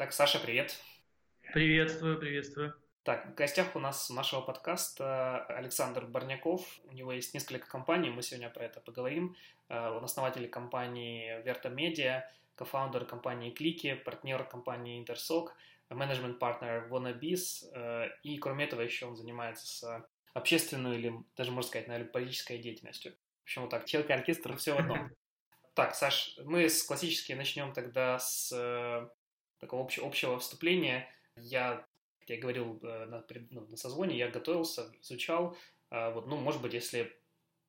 [0.00, 0.78] Итак, Саша, привет.
[1.52, 2.72] Приветствую, приветствую.
[3.02, 6.78] Так, в гостях у нас нашего подкаста Александр Барняков.
[6.84, 9.34] У него есть несколько компаний, мы сегодня про это поговорим.
[9.68, 12.22] Э, он основатель компании Verta Media,
[12.54, 15.56] кофаундер компании Клики, партнер компании Интерсок,
[15.90, 17.68] менеджмент-партнер Wannabes.
[17.74, 23.14] Э, и кроме этого еще он занимается общественной или даже, можно сказать, наверное, политической деятельностью.
[23.40, 25.10] В общем, вот так, челка оркестр, все в одном.
[25.74, 29.08] Так, Саш, мы с классически начнем тогда с э,
[29.58, 31.08] такого общего, общего вступления.
[31.36, 31.86] Я,
[32.20, 35.56] как я говорил э, на, ну, на созвоне, я готовился, изучал.
[35.90, 37.12] Э, вот, ну, может быть, если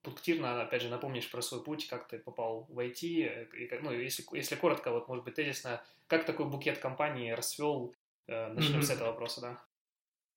[0.01, 3.91] пунктирно, опять же, напомнишь про свой путь, как ты попал в IT, и, как, ну,
[3.91, 7.93] если, если коротко, вот, может быть, тезисно, как такой букет компании расцвел,
[8.27, 8.83] э, начнем mm-hmm.
[8.83, 9.63] с этого вопроса, да?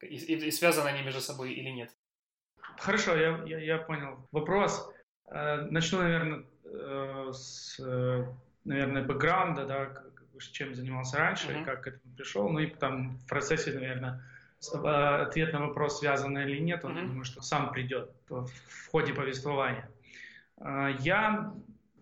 [0.01, 1.91] И, и, и связаны они между собой или нет?
[2.79, 4.29] Хорошо, я, я, я понял.
[4.33, 4.93] Вопрос.
[5.27, 6.45] Э, начну, наверное,
[7.33, 7.79] с,
[8.65, 10.05] наверное, бэкграунда, да,
[10.39, 11.63] чем занимался раньше mm-hmm.
[11.63, 12.49] и как к этому пришел.
[12.49, 14.23] Ну и там в процессе, наверное,
[14.75, 17.07] а, ответ на вопрос, связанный или нет, он, mm-hmm.
[17.07, 18.49] думаю, что сам придет в
[18.91, 19.89] ходе повествования.
[20.59, 21.53] А, я,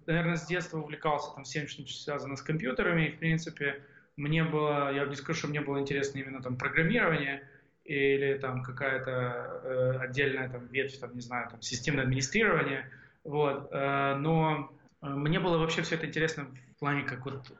[0.06, 3.82] наверное, с детства увлекался там всем, что связано с компьютерами, и, в принципе,
[4.16, 7.48] мне было, я не скажу, что мне было интересно именно там программирование
[7.84, 12.90] или там какая-то э, отдельная там ветвь, там, не знаю, там системное администрирование,
[13.24, 14.70] вот, э, но
[15.02, 17.50] э, мне было вообще все это интересно в плане как вот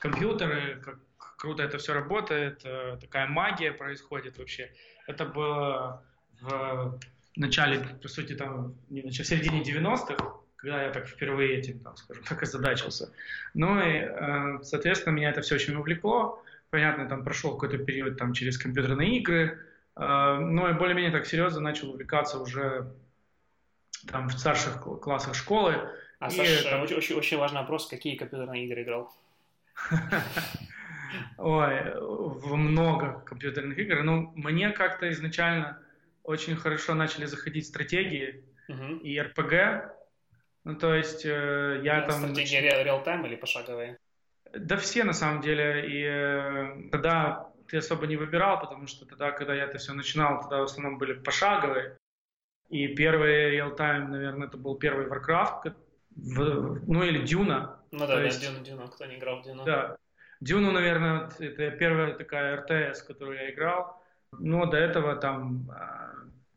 [0.00, 0.98] компьютеры, как
[1.36, 4.70] круто это все работает, э, такая магия происходит вообще.
[5.06, 6.02] Это было
[6.40, 6.98] в
[7.36, 10.16] начале, по сути, там, не в середине 90-х,
[10.56, 13.12] когда я так впервые этим, там, скажем так, озадачился.
[13.54, 16.42] Ну и, э, соответственно, меня это все очень увлекло.
[16.70, 19.58] Понятно, там прошел какой-то период там через компьютерные игры,
[19.96, 22.92] э, но и более-менее так серьезно начал увлекаться уже
[24.10, 25.76] там в старших классах школы.
[26.18, 26.82] А, и, Саша, там...
[26.82, 29.12] очень, очень важный вопрос, какие компьютерные игры играл?
[31.38, 34.02] Ой, в много компьютерных игр.
[34.02, 35.78] Ну, мне как-то изначально
[36.22, 38.44] очень хорошо начали заходить стратегии
[39.02, 39.90] и RPG.
[40.64, 42.20] Ну, то есть э, я да, там...
[42.20, 42.84] Стратегия нач...
[42.84, 43.98] реал-тайм или пошаговые?
[44.52, 45.88] Да все, на самом деле.
[45.88, 50.40] И э, тогда ты особо не выбирал, потому что тогда, когда я это все начинал,
[50.40, 51.96] тогда в основном были пошаговые.
[52.68, 55.74] И первый реал-тайм, наверное, это был первый Warcraft,
[56.16, 57.77] ну или Дюна.
[57.90, 59.64] Ну да, да, есть, Дюна, Дюна, кто не играл в Дюну.
[59.64, 59.96] Да.
[60.40, 64.02] Дюну, наверное, это первая такая РТС, которую я играл.
[64.38, 65.68] Но до этого там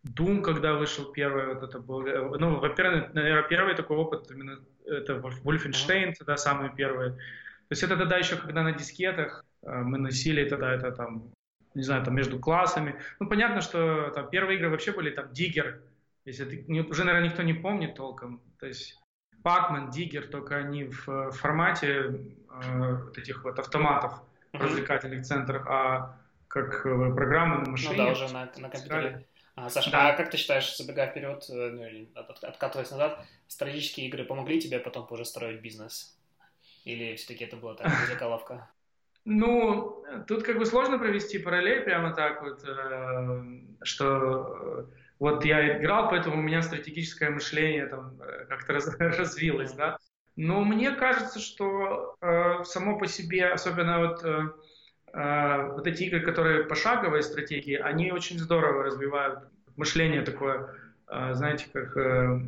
[0.06, 2.02] Doom, когда вышел первый, вот это был,
[2.38, 6.16] ну, во-первых, наверное, первый такой опыт именно это Wolfenstein, mm-hmm.
[6.18, 7.12] тогда самый первый.
[7.12, 11.31] То есть это тогда еще, когда на дискетах а, мы носили тогда это там,
[11.74, 12.96] не знаю, там между классами.
[13.20, 15.81] Ну, понятно, что там первые игры вообще были там Digger,
[16.25, 18.41] если ты, уже, наверное, никто не помнит толком.
[18.59, 19.00] То есть
[19.44, 22.22] Пакман, Диггер, только они в э, формате
[22.63, 24.22] э, вот этих вот автоматов
[24.53, 27.96] в развлекательных центрах, а как э, программы на машине.
[27.97, 29.25] Ну да, уже на, на компьютере.
[29.56, 30.09] А, Саша, да.
[30.09, 34.79] а как ты считаешь, забегая вперед, э, ну, от, откатываясь назад, стратегические игры помогли тебе
[34.79, 36.18] потом уже строить бизнес?
[36.84, 38.69] Или все-таки это была такая заколовка?
[39.23, 42.66] Ну, тут как бы сложно провести параллель прямо так вот,
[43.84, 44.88] что
[45.22, 50.00] вот я играл, поэтому у меня стратегическое мышление там э, как-то раз, развилось, да.
[50.36, 54.50] Но мне кажется, что э, само по себе, особенно вот, э,
[55.14, 59.44] э, вот эти игры, которые пошаговые стратегии, они очень здорово развивают
[59.76, 60.74] мышление такое,
[61.08, 62.42] э, знаете, как, э,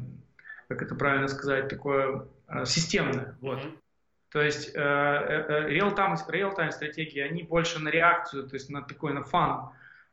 [0.67, 3.37] как это правильно сказать, такое э, системное.
[3.41, 3.59] Вот.
[3.59, 3.77] Mm-hmm.
[4.29, 9.13] То есть э, э, real-time, real-time стратегии, они больше на реакцию, то есть на такой,
[9.13, 9.69] на фан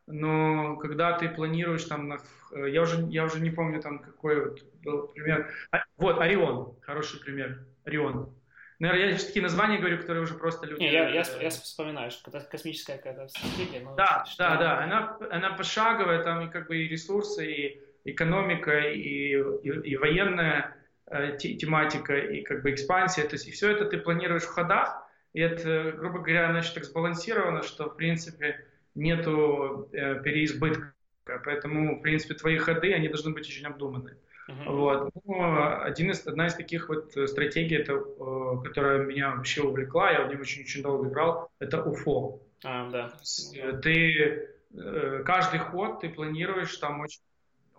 [0.06, 4.62] но когда ты планируешь там, э, я уже, я уже не помню там какой вот
[4.82, 8.34] был пример, а, вот Орион, хороший пример, Орион.
[8.80, 10.80] Наверное, я такие названия говорю, которые уже просто люди...
[10.80, 13.80] Не, я, я, я вспоминаю, что это космическая какая-то стратегия.
[13.80, 17.82] Но да, что, да, да, она, она пошаговая, там и как бы и ресурсы, и
[18.04, 20.74] экономика, и, и, и военная
[21.06, 25.06] э, тематика, и как бы экспансия, то есть и все это ты планируешь в ходах,
[25.34, 28.64] и это, грубо говоря, значит, так сбалансировано, что, в принципе,
[28.94, 30.94] нету э, переизбытка.
[31.44, 34.16] Поэтому, в принципе, твои ходы, они должны быть очень обдуманы.
[34.48, 34.72] Uh-huh.
[34.72, 35.10] Вот.
[35.24, 40.24] Ну, один из, одна из таких вот стратегий, это, э, которая меня вообще увлекла, я
[40.24, 42.40] в нем очень-очень долго играл, это УФО.
[42.64, 43.12] А, да.
[43.54, 47.20] Э, ты э, каждый ход ты планируешь там очень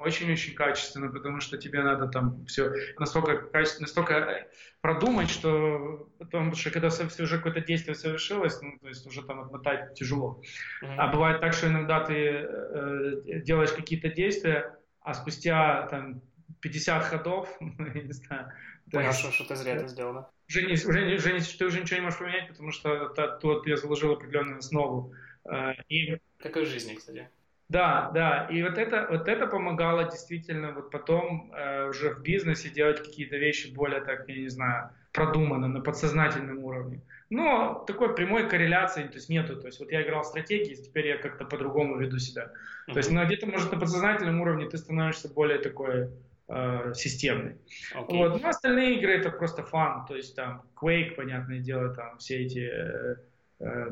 [0.02, 3.50] очень-очень качественно, потому что тебе надо там все настолько,
[3.80, 4.48] настолько э,
[4.82, 9.94] продумать, что потому что когда уже какое-то действие совершилось, ну, то есть уже там отмотать
[9.94, 10.42] тяжело.
[10.84, 10.96] Mm-hmm.
[10.98, 16.22] А бывает так, что иногда ты э, делаешь какие-то действия, а спустя там
[16.62, 18.52] 50 ходов, я не знаю,
[18.92, 20.30] Понял, что, что ты зря это сделал, да?
[20.50, 23.08] уже не, уже, не, уже не, ты уже ничего не можешь поменять, потому что
[23.42, 25.14] тут я заложил определенную основу.
[25.46, 26.18] Э, и...
[26.40, 27.30] Как и в жизни, кстати.
[27.72, 32.70] Да, да, и вот это, вот это помогало действительно вот потом э, уже в бизнесе
[32.70, 37.02] делать какие-то вещи более, так, я не знаю, продуманно, на подсознательном уровне.
[37.30, 39.56] Но такой прямой корреляции то есть нету.
[39.56, 42.44] То есть вот я играл в стратегии, теперь я как-то по-другому веду себя.
[42.44, 42.94] Mm-hmm.
[42.94, 46.10] То есть ну, где-то, может, на подсознательном уровне ты становишься более такой
[46.50, 47.56] э, системный.
[47.96, 48.18] Okay.
[48.18, 48.42] Вот.
[48.42, 50.06] Ну, остальные игры это просто фан.
[50.08, 53.16] То есть там Quake, понятное дело, там все эти э,
[53.62, 53.92] э,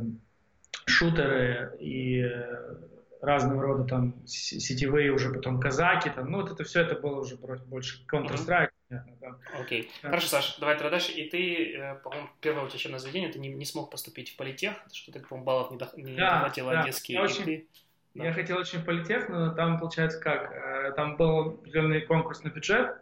[0.85, 2.75] шутеры и э,
[3.21, 7.35] разного рода там сетевые уже потом казаки, там, ну вот это все это было уже
[7.35, 8.69] больше Counter-Strike.
[8.89, 9.37] Понятно, да.
[9.59, 9.91] Окей.
[10.01, 10.09] Да.
[10.09, 11.11] Хорошо, Саш, давай тогда дальше.
[11.11, 14.37] И ты, э, по-моему, первое у тебя учебное заведение, ты не, не смог поступить в
[14.37, 16.81] политех, что ты, по-моему, баллов не, до, не да, хватило да.
[16.81, 17.17] одесские.
[17.17, 17.67] Я, очень, ты...
[18.15, 18.25] да.
[18.25, 20.51] я хотел очень в политех, но там, получается, как?
[20.51, 22.95] Э, там был определенный конкурс на бюджет,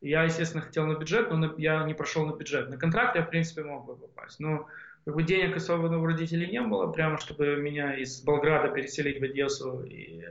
[0.00, 2.68] я, естественно, хотел на бюджет, но я не прошел на бюджет.
[2.68, 4.38] На контракт я, в принципе, мог бы попасть.
[4.38, 4.66] Но
[5.04, 9.24] как бы денег особо у родителей не было, прямо чтобы меня из Болграда переселить в
[9.24, 9.82] Одессу.
[9.82, 10.24] И,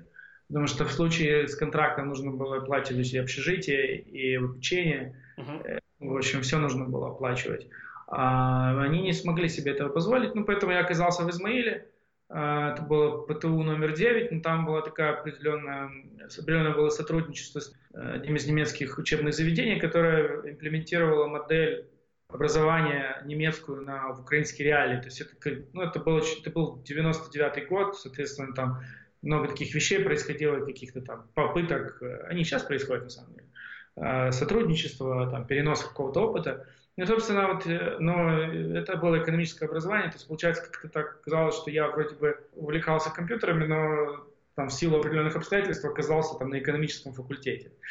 [0.47, 5.15] потому что в случае с контрактом нужно было оплачивать и общежитие, и обучение.
[5.37, 5.79] Uh-huh.
[5.99, 7.67] В общем, все нужно было оплачивать.
[8.07, 11.87] А они не смогли себе этого позволить, ну, поэтому я оказался в Измаиле.
[12.29, 15.91] А, это было ПТУ номер 9, но там было такая определенная,
[16.39, 21.87] определенное было сотрудничество с э, одним из немецких учебных заведений, которое имплементировало модель
[22.33, 24.99] образование немецкую на, в украинские реалии.
[24.99, 25.33] То есть это,
[25.73, 28.81] ну, это, было, это был 99 год, соответственно, там
[29.21, 33.47] много таких вещей происходило, каких-то там попыток, они сейчас происходят на самом деле,
[33.95, 36.67] э, сотрудничество, там, перенос какого-то опыта.
[36.97, 41.55] Ну, собственно, вот, э, но это было экономическое образование, то есть, получается, как-то так казалось,
[41.55, 46.59] что я вроде бы увлекался компьютерами, но там, в силу определенных обстоятельств оказался там на
[46.59, 47.71] экономическом факультете.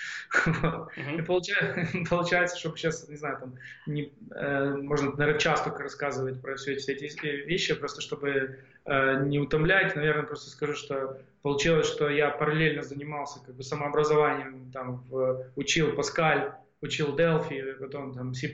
[0.52, 1.18] Uh-huh.
[1.18, 3.54] И получается, получается, чтобы сейчас, не знаю, там,
[3.86, 9.24] не, э, можно, наверное, часто рассказывать про все эти, все эти вещи, просто чтобы э,
[9.24, 15.04] не утомлять, наверное, просто скажу, что получилось, что я параллельно занимался как бы самообразованием, там,
[15.08, 18.52] в, учил Паскаль, учил Delphi, потом там C++,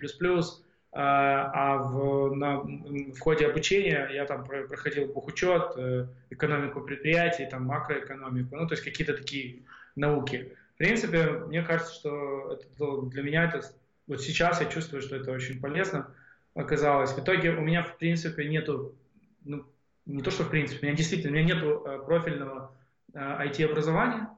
[0.90, 7.64] а, а в, на, в ходе обучения я там проходил бухучет, э, экономику предприятий, там
[7.66, 9.64] макроэкономику, ну то есть какие-то такие
[9.96, 10.56] науки.
[10.74, 13.62] В принципе, мне кажется, что это, для меня это
[14.06, 16.10] вот сейчас я чувствую, что это очень полезно
[16.54, 17.12] оказалось.
[17.12, 18.94] В итоге у меня в принципе нету,
[19.44, 19.66] ну
[20.06, 22.72] не то что в принципе, у меня действительно у меня нету э, профильного
[23.12, 24.30] IT-образования,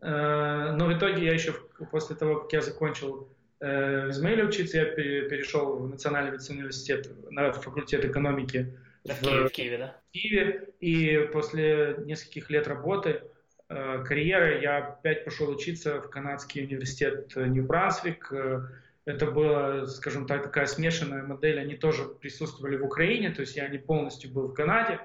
[0.00, 1.52] э, но в итоге я еще
[1.90, 3.28] после того, как я закончил
[3.60, 9.48] в Измаиле учиться, я перешел в Национальный медицинский университет на факультет экономики в, в, Киеве,
[9.48, 9.96] в Киеве, да?
[10.08, 10.68] В Киеве.
[10.80, 13.22] И после нескольких лет работы,
[13.68, 18.32] э, карьеры, я опять пошел учиться в канадский университет Нью-Брансвик.
[18.32, 18.60] Э,
[19.04, 21.58] это была, скажем так, такая смешанная модель.
[21.58, 25.00] Они тоже присутствовали в Украине, то есть я не полностью был в Канаде.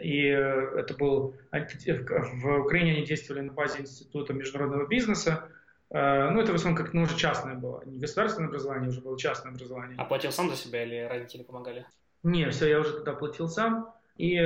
[0.00, 1.34] И это был...
[1.50, 5.48] В Украине они действовали на базе Института международного бизнеса.
[5.90, 7.82] Э, ну, это в основном как ну, уже частное было.
[7.84, 9.96] Не государственное образование, уже было частное образование.
[9.98, 11.86] А платил сам за себя или родители помогали?
[12.22, 13.92] Не, все, я уже тогда платил сам.
[14.16, 14.38] И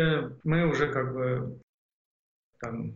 [0.44, 1.60] мы уже как бы
[2.60, 2.94] там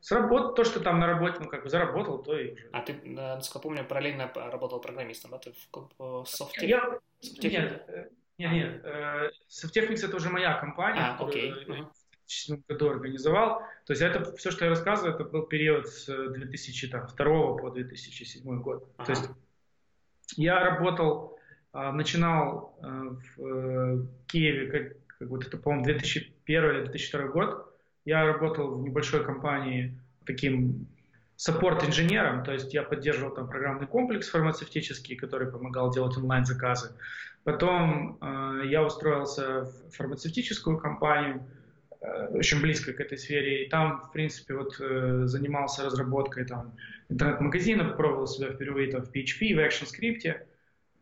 [0.00, 2.68] сработал то, что там на работе, ну, как бы заработал, то и уже.
[2.72, 5.38] А ты, насколько помню, параллельно работал программистом, да?
[5.38, 5.54] Ты
[5.98, 6.68] в софте?
[6.68, 6.98] Я...
[7.20, 8.08] Нет, э,
[8.38, 8.84] нет, нет.
[8.84, 11.52] Э, Софтехникс это уже моя компания, а, окей.
[11.52, 11.86] Uh-huh.
[12.28, 13.60] 2007 году организовал.
[13.86, 18.86] То есть это все, что я рассказываю, это был период с 2002 по 2007 год.
[18.96, 19.06] Ага.
[19.06, 19.30] То есть
[20.36, 21.38] я работал,
[21.72, 27.74] а, начинал а, в э, Киеве, как, как вот это, по-моему, 2001 или 2002 год.
[28.04, 30.86] Я работал в небольшой компании таким
[31.36, 36.92] саппорт-инженером, то есть я поддерживал там программный комплекс фармацевтический, который помогал делать онлайн-заказы.
[37.44, 41.57] Потом э, я устроился в фармацевтическую компанию, Э,
[42.00, 43.64] очень близко к этой сфере.
[43.64, 46.76] И там, в принципе, вот э, занимался разработкой там
[47.08, 50.46] интернет-магазина, пробовал себя впервые там в PHP, в ActionScript.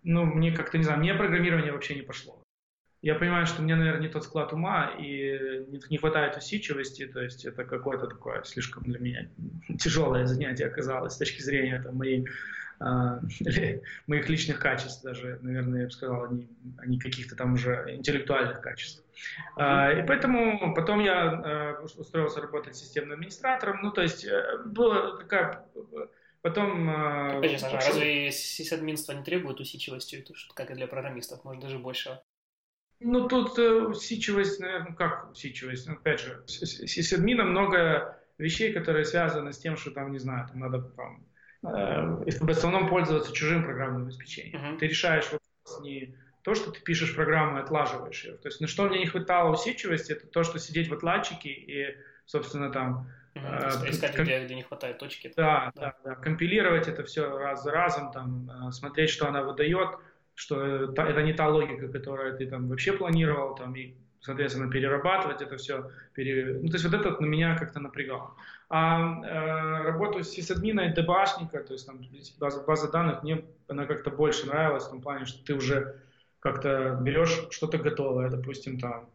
[0.04, 2.42] Ну, мне как-то, не знаю, мне программирование вообще не пошло.
[3.02, 7.44] Я понимаю, что мне, наверное, не тот склад ума и не, хватает усидчивости, то есть
[7.44, 9.28] это какое-то такое слишком для меня
[9.78, 12.26] тяжелое занятие оказалось с точки зрения там, моей
[14.06, 17.86] моих личных качеств даже, наверное, я бы сказал, а не, а не каких-то там уже
[17.88, 19.02] интеллектуальных качеств.
[19.56, 20.02] Uh-huh.
[20.02, 25.64] И поэтому потом я устроился работать системным администратором, ну, то есть э, была такая...
[26.42, 26.88] Потом...
[27.38, 32.20] Опять же, Саша, разве сисадминство не требует усидчивости, как и для программистов, может, даже больше?
[33.00, 35.86] Ну, тут э, усидчивость, наверное, как усидчивость?
[35.86, 40.48] Ну, опять же, с сисадмином много вещей, которые связаны с тем, что там, не знаю,
[40.48, 41.26] там надо там,
[41.74, 44.60] Э, в основном пользоваться чужим программным обеспечением.
[44.60, 44.78] Uh-huh.
[44.78, 48.36] Ты решаешь вопрос не то, что ты пишешь программу и отлаживаешь ее.
[48.36, 51.96] То есть на что мне не хватало усидчивости, это то, что сидеть в отладчике и,
[52.24, 53.10] собственно, там...
[53.34, 54.24] Угу, искать, ком...
[54.24, 55.32] где, где не хватает точки.
[55.36, 56.14] Да, да, да, да.
[56.14, 59.90] Компилировать это все раз за разом, там, э, смотреть, что она выдает,
[60.34, 63.94] что это не та логика, которую ты там вообще планировал, там, и
[64.26, 65.90] соответственно, перерабатывать это все.
[66.14, 66.58] Пере...
[66.60, 68.34] Ну, то есть вот это на меня как-то напрягало.
[68.68, 72.00] А э, работу с сисадмина и дебашника, то есть там
[72.40, 76.00] база, база данных, мне она как-то больше нравилась в том плане, что ты уже
[76.40, 79.08] как-то берешь что-то готовое, допустим, там,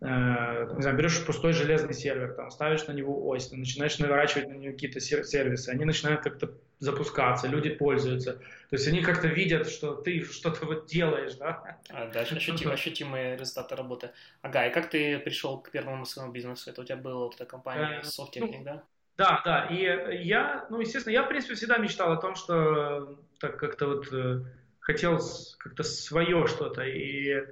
[0.00, 4.54] не знаю, берешь пустой железный сервер, там, ставишь на него ось, ты начинаешь наворачивать на
[4.54, 8.34] него какие-то сервисы, они начинают как-то запускаться, люди пользуются.
[8.34, 11.78] То есть они как-то видят, что ты что-то вот делаешь, да?
[11.88, 14.10] А, да, ощутим, ощутимые результаты работы.
[14.42, 16.70] Ага, и как ты пришел к первому своему бизнесу?
[16.70, 18.82] Это у тебя была вот эта компания э, Softtechnic, ну, да?
[19.16, 19.66] Да, да.
[19.66, 24.12] И я, ну, естественно, я, в принципе, всегда мечтал о том, что так как-то вот
[24.12, 24.42] э,
[24.80, 25.18] хотел
[25.58, 26.82] как-то свое что-то.
[26.82, 27.46] И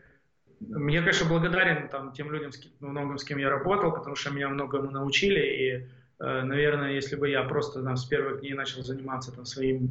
[0.60, 4.48] я, конечно, благодарен там, тем людям, с, многим, с кем я работал, потому что меня
[4.48, 5.40] многому научили.
[5.40, 5.86] И
[6.20, 9.90] Э, наверное, если бы я просто там, с первых дней начал заниматься там, своим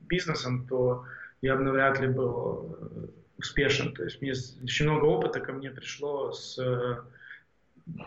[0.00, 1.04] бизнесом, то
[1.42, 3.92] я бы навряд ли был э, успешен.
[3.94, 7.02] То есть мне очень много опыта ко мне пришло с э,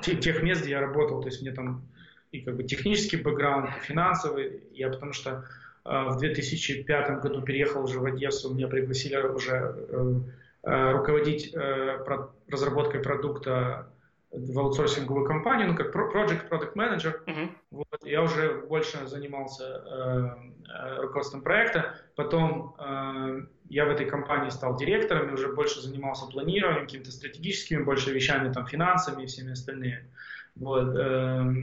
[0.02, 1.22] тех мест, где я работал.
[1.22, 1.84] То есть мне там
[2.32, 4.64] и как бы технический бэкграунд, и финансовый.
[4.74, 5.46] Я потому что
[5.86, 9.76] в 2005 году переехал уже в Одессу, меня пригласили уже
[10.64, 11.54] руководить
[12.48, 13.90] разработкой продукта
[14.34, 17.24] в аутсорсинговую компанию, ну, как project product manager.
[17.26, 17.50] Uh-huh.
[17.72, 20.30] Вот, я уже больше занимался э,
[20.70, 21.96] э, руководством проекта.
[22.16, 27.84] Потом э, я в этой компании стал директором и уже больше занимался планированием, какими-то стратегическими
[27.84, 30.10] больше вещами, там, финансами и всеми остальными.
[30.56, 31.54] Вот, э,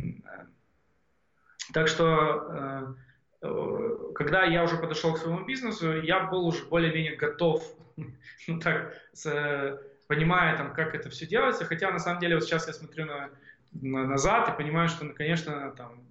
[1.72, 2.94] так что,
[3.42, 7.64] э, когда я уже подошел к своему бизнесу, я был уже более-менее готов,
[8.48, 9.80] ну так, с
[10.10, 13.30] понимая, там, как это все делается, хотя на самом деле вот сейчас я смотрю на,
[13.70, 16.04] на, назад и понимаю, что, ну, конечно, там,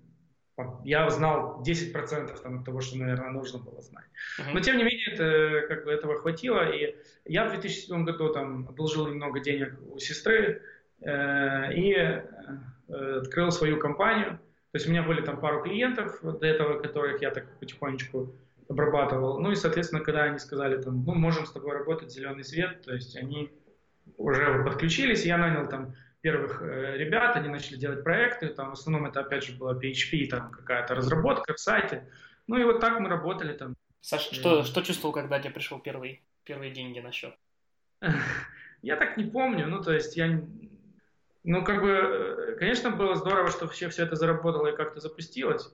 [0.86, 4.06] я знал 10% там, от того, что, наверное, нужно было знать.
[4.40, 4.54] Uh-huh.
[4.54, 8.70] Но, тем не менее, это, как бы, этого хватило, и я в 2007 году там,
[8.70, 10.62] одолжил немного денег у сестры
[11.02, 12.24] э, и э,
[13.22, 14.40] открыл свою компанию.
[14.72, 18.34] То есть у меня были там пару клиентов до этого, которых я так потихонечку
[18.70, 19.40] обрабатывал.
[19.40, 22.94] Ну и, соответственно, когда они сказали, там, ну, можем с тобой работать, зеленый свет, то
[22.94, 23.52] есть они
[24.18, 29.10] уже подключились, я нанял там первых э, ребят, они начали делать проекты, там в основном
[29.10, 32.08] это опять же была PHP, там какая-то разработка в сайте,
[32.48, 33.76] ну и вот так мы работали там.
[34.02, 37.36] Саша, что, что чувствовал, когда тебе пришел первый, первые деньги на счет?
[38.82, 40.42] Я так не помню, ну то есть я,
[41.44, 45.74] ну как бы, э, конечно, было здорово, что все, все это заработало и как-то запустилось,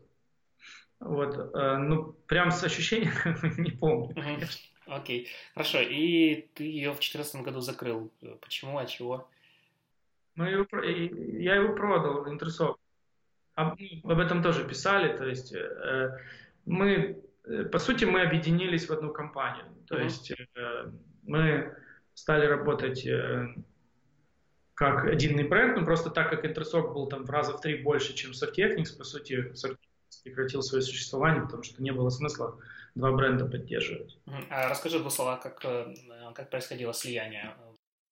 [1.06, 3.14] вот, э, ну прям с ощущением
[3.58, 4.16] не помню.
[4.88, 5.80] Окей, хорошо.
[5.80, 8.12] И ты ее в 2014 году закрыл.
[8.42, 9.30] Почему, от чего?
[10.36, 12.78] Ну, его, я его продал, Интерсок.
[13.54, 15.16] Об, об этом тоже писали.
[15.16, 16.18] То есть э,
[16.66, 19.66] мы, э, по сути, мы объединились в одну компанию.
[19.88, 20.04] То uh-huh.
[20.04, 20.92] есть э,
[21.24, 21.76] мы
[22.14, 23.48] стали работать э,
[24.74, 28.14] как единый бренд, но просто так как Интерсок был там в раза в три больше,
[28.14, 29.54] чем Softtechnics, по сути,
[30.24, 32.58] прекратил свое существование, потому что не было смысла
[32.96, 34.18] два бренда поддерживать.
[34.50, 35.94] А расскажи в двух словах, как, э,
[36.34, 37.56] как происходило слияние?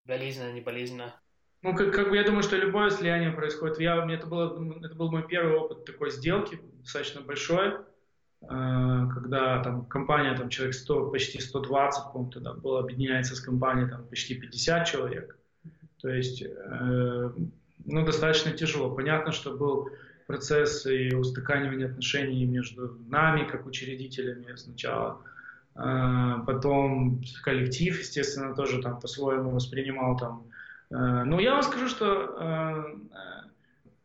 [0.06, 1.14] Болезненно, не болезненно?
[1.62, 3.80] Ну, как, как бы я думаю, что любое слияние происходит.
[3.80, 7.78] Я, это, было, это был мой первый опыт такой сделки, достаточно большой, э,
[9.14, 14.06] когда там компания, там человек 100, почти 120, по-моему, тогда было, объединяется с компанией там
[14.08, 15.38] почти 50 человек.
[16.02, 17.32] То есть, э,
[17.86, 18.94] ну, достаточно тяжело.
[18.94, 19.90] Понятно, что был
[20.28, 25.22] процесс и устаканивания отношений между нами, как учредителями сначала,
[25.76, 30.44] а, потом коллектив, естественно, тоже там по-своему воспринимал там.
[30.92, 32.86] А, но я вам скажу, что а,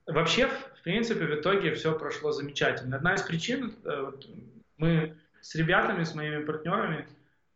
[0.07, 2.97] вообще, в принципе, в итоге все прошло замечательно.
[2.97, 4.13] Одна из причин, э,
[4.79, 7.07] мы с ребятами, с моими партнерами,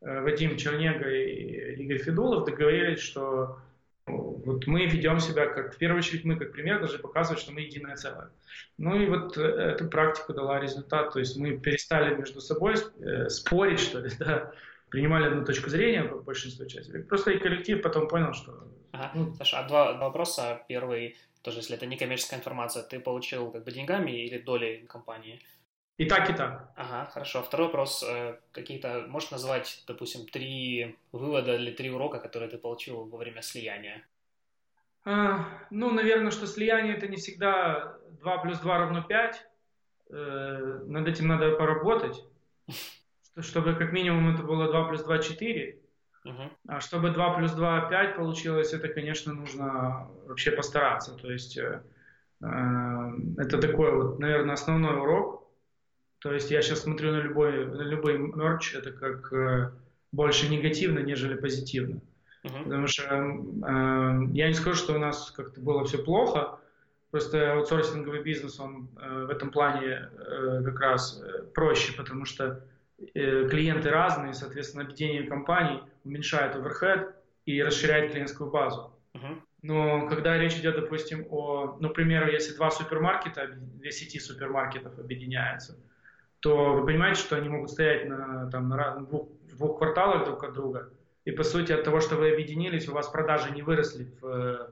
[0.01, 3.59] э, Вадим Чернега и Игорь Федулов договорились, что
[4.07, 7.61] вот мы ведем себя как, в первую очередь, мы как пример должны показывать, что мы
[7.61, 8.31] единое целое.
[8.79, 13.29] Ну и вот э, эта практика дала результат, то есть мы перестали между собой э,
[13.29, 14.53] спорить, что ли, да,
[14.89, 17.03] принимали одну точку зрения по большинству частей.
[17.03, 18.69] Просто и коллектив потом понял, что...
[18.93, 19.11] Ага.
[19.15, 20.63] Ну, Саша, а два, два вопроса.
[20.69, 25.41] Первый, тоже если это не коммерческая информация, ты получил как бы деньгами или долей компании?
[26.03, 26.73] И так, и так.
[26.75, 27.43] Ага, хорошо.
[27.43, 28.03] Второй вопрос.
[28.03, 33.41] Э, какие-то, можешь назвать, допустим, три вывода или три урока, которые ты получил во время
[33.43, 34.03] слияния?
[35.05, 39.47] А, ну, наверное, что слияние это не всегда 2 плюс 2 равно 5.
[40.11, 42.25] Э, над этим надо поработать,
[43.41, 45.79] чтобы как минимум это было 2 плюс 2 4.
[46.25, 46.51] Uh-huh.
[46.67, 51.17] А чтобы 2 плюс 2 5 получилось, это, конечно, нужно вообще постараться.
[51.17, 51.81] То есть э,
[52.41, 55.42] это такой вот, наверное, основной урок.
[56.23, 59.73] То есть я сейчас смотрю на любой, на любой мерч, это как э,
[60.13, 62.01] больше негативно, нежели позитивно.
[62.45, 62.65] Uh-huh.
[62.65, 66.61] Потому что э, я не скажу, что у нас как-то было все плохо,
[67.11, 72.65] просто аутсорсинговый бизнес, он э, в этом плане э, как раз э, проще, потому что
[73.15, 78.95] э, клиенты разные, соответственно, объединение компаний уменьшает оверхед и расширяет клиентскую базу.
[79.15, 79.41] Uh-huh.
[79.63, 84.99] Но когда речь идет, допустим, о, ну, к примеру, если два супермаркета, две сети супермаркетов
[84.99, 85.77] объединяются,
[86.43, 90.53] то вы понимаете, что они могут стоять на, там, на двух, двух кварталах друг от
[90.53, 90.91] друга,
[91.25, 94.71] и по сути от того, что вы объединились, у вас продажи не выросли в э,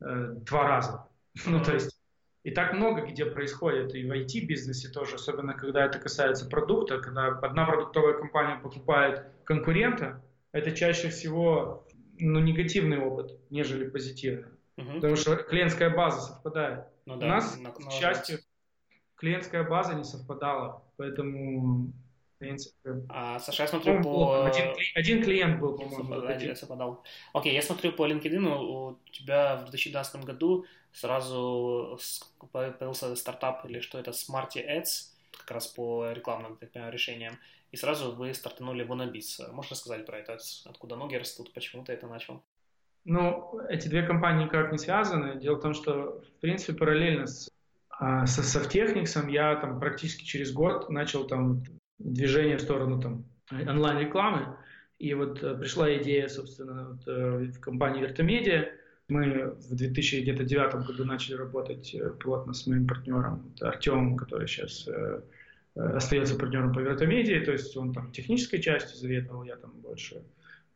[0.00, 1.06] э, два раза.
[1.46, 2.00] Ну, то есть
[2.42, 7.26] и так много где происходит, и в IT-бизнесе тоже, особенно когда это касается продукта, когда
[7.26, 10.22] одна продуктовая компания покупает конкурента,
[10.52, 11.86] это чаще всего
[12.18, 14.48] ну, негативный опыт, нежели позитивный.
[14.78, 14.94] Угу.
[14.94, 16.86] Потому что клиентская база совпадает.
[17.04, 18.38] Ну, да, У нас, на, к счастью,
[19.20, 21.92] клиентская база не совпадала, поэтому
[22.40, 23.02] принципе.
[23.08, 24.44] А, Саша, я смотрю по...
[24.46, 26.14] Один, один клиент был, по-моему.
[26.14, 27.04] Совпадал, совпадал.
[27.34, 31.98] Окей, я смотрю по LinkedIn, у тебя в 2012 году сразу
[32.50, 37.34] появился стартап или что это, Smarty Ads, как раз по рекламным так понимаю, решениям,
[37.70, 39.52] и сразу вы стартанули Wannabis.
[39.52, 40.38] Можешь рассказать про это?
[40.64, 41.52] Откуда ноги растут?
[41.52, 42.42] Почему ты это начал?
[43.04, 45.38] Ну, эти две компании никак не связаны.
[45.38, 47.49] Дело в том, что, в принципе, параллельно с,
[48.00, 51.62] а, со Софтехниксом я там практически через год начал там
[51.98, 54.56] движение в сторону там, онлайн-рекламы.
[54.98, 58.70] И вот э, пришла идея, собственно, вот, э, в компании Вертомедиа.
[59.08, 64.88] Мы в 2009 году начали работать э, плотно с моим партнером Артемом, который сейчас
[65.74, 70.22] остается партнером по Вертомедии, то есть он там технической частью заведовал, я там больше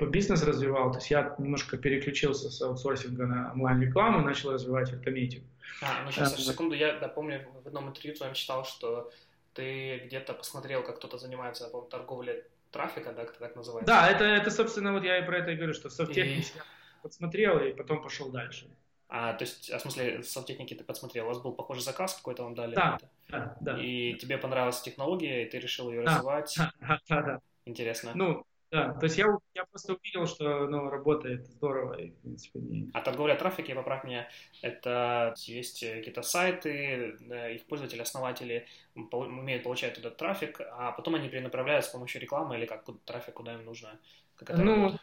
[0.00, 5.42] бизнес развивал, то есть я немножко переключился с аутсорсинга на онлайн-рекламу и начал развивать Вертомедию.
[5.82, 9.10] А, ну сейчас, секунду, я да, помню, в одном интервью твоем читал, что
[9.54, 13.86] ты где-то посмотрел, как кто-то занимается по торговлей трафика, да, как это так называется?
[13.86, 16.56] Да, это, это, собственно, вот я и про это и говорю, что в софттехнике и...
[16.56, 16.62] я
[17.02, 18.68] подсмотрел и потом пошел дальше.
[19.08, 22.14] А, то есть, а в смысле, в софттехнике ты подсмотрел, у вас был похожий заказ
[22.14, 22.74] какой-то вам дали?
[22.74, 23.78] Да, да, да.
[23.78, 26.56] И тебе понравилась технология, и ты решил ее да, развивать?
[26.58, 27.40] Да, да, да.
[27.64, 28.12] Интересно.
[28.14, 32.58] Ну, да, то есть я, я просто увидел, что оно работает здорово и, в принципе,
[32.58, 32.90] не...
[32.92, 34.28] А торговля трафике, поправь меня,
[34.62, 37.16] это есть какие-то сайты,
[37.54, 42.66] их пользователи, основатели умеют получать этот трафик, а потом они перенаправляют с помощью рекламы или
[42.66, 44.00] как трафик, куда им нужно?
[44.34, 45.00] Как это ну, работает?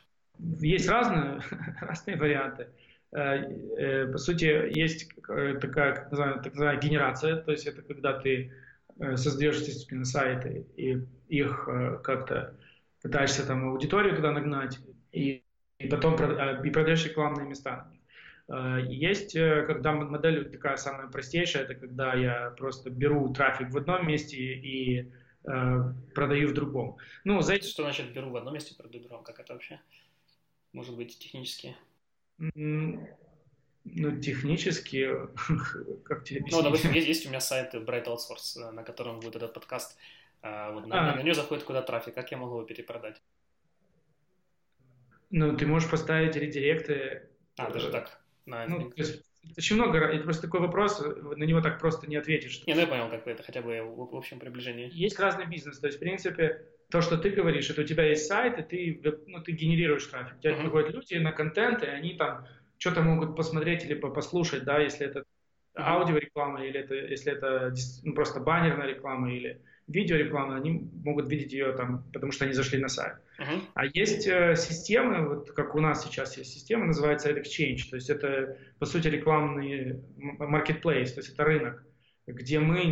[0.60, 1.42] есть разные,
[1.80, 2.68] разные варианты.
[3.14, 4.44] Э, э, по сути,
[4.78, 5.10] есть
[5.62, 8.52] такая, так называемая, так называемая генерация, то есть это когда ты
[9.00, 11.70] э, создаешь, естественно, сайты и их
[12.04, 12.58] как-то
[13.02, 14.80] пытаешься там аудиторию туда нагнать,
[15.12, 15.44] и,
[15.80, 17.92] и потом и продаешь рекламные места.
[18.48, 23.78] Э, есть, э, когда модель такая самая простейшая, это когда я просто беру трафик в
[23.78, 25.12] одном месте и
[25.44, 26.98] э, продаю в другом.
[27.24, 27.62] Ну, за...
[27.62, 29.24] Что значит беру в одном месте, продаю в другом?
[29.24, 29.80] Как это вообще?
[30.74, 31.76] Может быть, технически?
[32.38, 35.10] Ну, технически,
[36.04, 36.52] как тебе объяснить?
[36.52, 39.98] Ну, допустим, есть, есть у меня сайт Bright Outsource, на котором будет этот подкаст.
[40.42, 41.16] А вот на, а.
[41.16, 43.22] на нее заходит куда трафик, как я могу его перепродать?
[45.30, 47.30] Ну, ты можешь поставить редиректы.
[47.58, 48.22] А, даже так?
[48.46, 48.68] На...
[48.68, 49.24] Ну, то есть,
[49.58, 52.64] очень много, это просто такой вопрос, на него так просто не ответишь.
[52.66, 54.90] Не, ну я понял, как это хотя бы в, в общем приближении.
[54.92, 58.28] Есть разный бизнес, то есть, в принципе, то, что ты говоришь, это у тебя есть
[58.28, 60.38] сайт, и ты, ну, ты генерируешь трафик.
[60.38, 60.62] У тебя uh-huh.
[60.62, 62.46] приходят люди на контент, и они там
[62.78, 65.82] что-то могут посмотреть или послушать, да, если это uh-huh.
[65.82, 67.74] аудиореклама, или это, если это
[68.04, 72.80] ну, просто баннерная реклама, или видеорекламы, они могут видеть ее там, потому что они зашли
[72.80, 73.18] на сайт.
[73.40, 73.62] Uh-huh.
[73.74, 78.10] А есть э, системы, вот как у нас сейчас есть система, называется Exchange, то есть
[78.10, 80.02] это, по сути, рекламный
[80.40, 81.86] marketplace, то есть это рынок,
[82.28, 82.84] где мы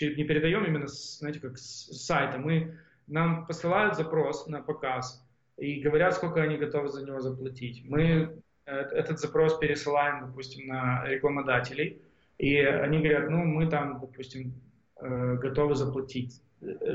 [0.00, 5.24] не передаем именно, знаете, как с сайта, мы, нам посылают запрос на показ
[5.56, 7.84] и говорят, сколько они готовы за него заплатить.
[7.84, 12.02] Мы этот запрос пересылаем, допустим, на рекламодателей,
[12.38, 14.54] и они говорят, ну, мы там, допустим,
[15.00, 16.42] э, готовы заплатить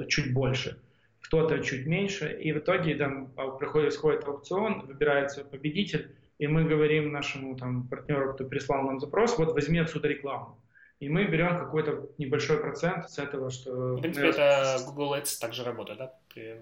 [0.08, 0.80] чуть больше,
[1.22, 7.12] кто-то чуть меньше, и в итоге там проходит, сходит аукцион, выбирается победитель, и мы говорим
[7.12, 10.58] нашему там партнеру, кто прислал нам запрос, вот возьми отсюда рекламу.
[11.00, 13.96] И мы берем какой-то небольшой процент с этого, что...
[13.96, 16.14] В принципе, это Google Ads также работает, да?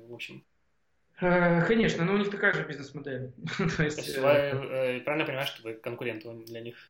[0.07, 0.43] В общем.
[1.19, 3.33] Э, конечно, но у них такая же бизнес-модель.
[3.77, 6.89] То есть, вы э, правильно понимаешь, что вы конкурент для них?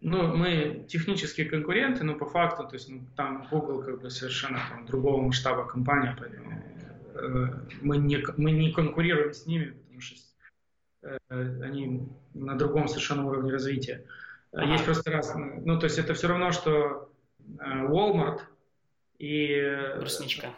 [0.00, 4.60] Ну, мы технические конкуренты, но по факту, то есть ну, там Google как бы совершенно
[4.68, 6.62] там, другого масштаба компания, поэтому
[7.14, 10.16] э, мы, не, мы не конкурируем с ними, потому что
[11.28, 14.04] они на другом совершенно уровне развития.
[14.52, 14.72] Ага.
[14.72, 17.12] Есть просто раз, ну, то есть это все равно, что
[17.58, 18.40] Walmart
[19.18, 19.96] и...
[19.98, 20.50] Брусничка.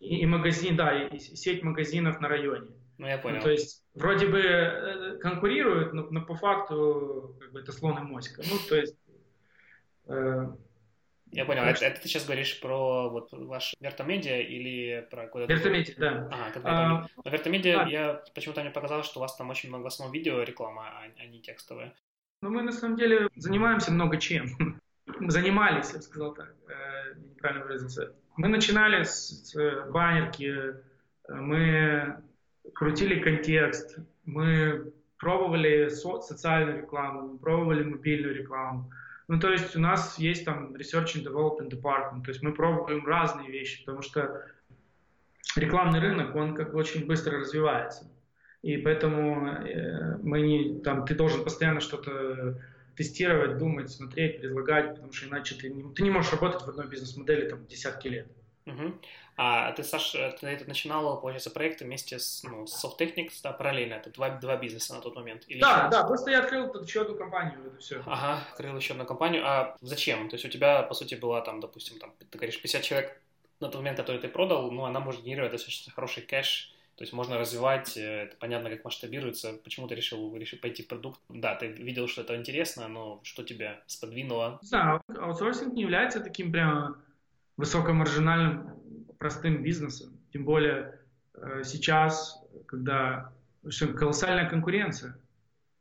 [0.00, 2.68] И, и магазин, да, и сеть магазинов на районе.
[3.00, 3.38] Ну, я понял.
[3.38, 8.02] Ну, то есть, вроде бы конкурируют, но, но по факту как бы это слон и
[8.02, 8.42] моська.
[8.46, 8.94] Ну, то есть,
[11.32, 11.62] я понял.
[11.62, 15.50] Это, это ты сейчас говоришь про вот ваш Вертомедиа или про какой-то...
[15.50, 16.28] Вертомедиа, да.
[16.30, 17.86] Ага, как а, Но Вертомедиа, да.
[17.86, 21.04] я почему-то мне показалось, что у вас там очень много в основном видео реклама, а,
[21.16, 21.94] а не текстовая.
[22.42, 24.78] Ну, мы на самом деле занимаемся много чем.
[25.20, 28.14] Занимались, я бы сказал так, э, неправильно выразился.
[28.36, 30.74] Мы начинали с, с баннерки,
[31.28, 32.22] мы
[32.74, 38.90] крутили контекст, мы пробовали со- социальную рекламу, мы пробовали мобильную рекламу,
[39.30, 43.06] ну, то есть у нас есть там Research and Development Department, то есть мы пробуем
[43.06, 44.44] разные вещи, потому что
[45.54, 48.10] рекламный рынок, он как бы очень быстро развивается.
[48.62, 52.60] И поэтому э, мы не, там, ты должен постоянно что-то
[52.96, 56.88] тестировать, думать, смотреть, предлагать, потому что иначе ты не, ты не можешь работать в одной
[56.88, 58.26] бизнес-модели там десятки лет.
[58.66, 59.00] Угу.
[59.36, 63.94] А ты, Саш, ты это начинал, получается, проект вместе с, ну, с Softtechnics, да, параллельно?
[63.94, 65.44] Это два, два бизнеса на тот момент?
[65.48, 65.90] Или да, еще...
[65.90, 68.02] да, просто я открыл тут еще одну компанию, это все.
[68.06, 69.42] Ага, открыл еще одну компанию.
[69.46, 70.28] А зачем?
[70.28, 73.20] То есть у тебя, по сути, была там, допустим, там, ты говоришь, 50 человек
[73.60, 77.14] на тот момент, который ты продал, ну, она может генерировать достаточно хороший кэш, то есть
[77.14, 79.54] можно развивать, э, это понятно, как масштабируется.
[79.64, 81.18] Почему ты решил, решил пойти в продукт?
[81.30, 84.58] Да, ты видел, что это интересно, но что тебя сподвинуло?
[84.60, 87.02] Знаю, аутсорсинг не является таким прям
[87.60, 88.70] высокомаржинальным
[89.18, 90.18] простым бизнесом.
[90.32, 90.98] Тем более
[91.34, 93.32] э, сейчас, когда
[93.98, 95.18] колоссальная конкуренция.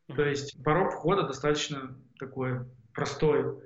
[0.07, 2.59] То есть порог входа достаточно такой
[2.93, 3.59] простой.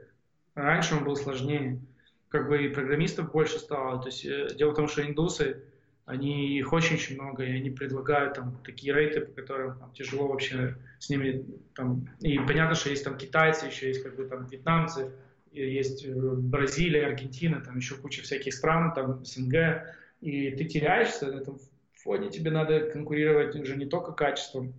[0.53, 1.81] Раньше он был сложнее.
[2.29, 3.99] Как бы и программистов больше стало.
[3.99, 5.63] То есть э, дело в том, что индусы,
[6.05, 10.77] они их очень-очень много, и они предлагают там такие рейты, по которым там, тяжело вообще
[10.99, 12.07] с ними там.
[12.19, 15.11] И понятно, что есть там китайцы, еще есть как бы там вьетнамцы,
[15.53, 19.85] есть э, Бразилия, Аргентина, там еще куча всяких стран, там СНГ,
[20.21, 21.59] и ты теряешься на этом
[22.03, 24.73] фоне, тебе надо конкурировать уже не только качеством,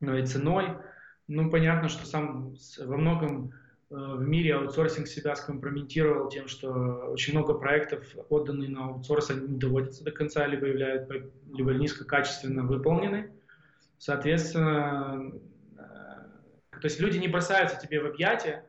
[0.00, 0.68] но и ценой.
[1.26, 3.52] Ну, понятно, что сам во многом
[3.90, 6.70] э, в мире аутсорсинг себя скомпрометировал тем, что
[7.10, 12.62] очень много проектов, отданные на аутсорс, они не доводятся до конца, либо являются либо низкокачественно
[12.64, 13.30] выполнены.
[13.98, 15.32] Соответственно,
[15.76, 18.64] э, то есть люди не бросаются тебе в объятия,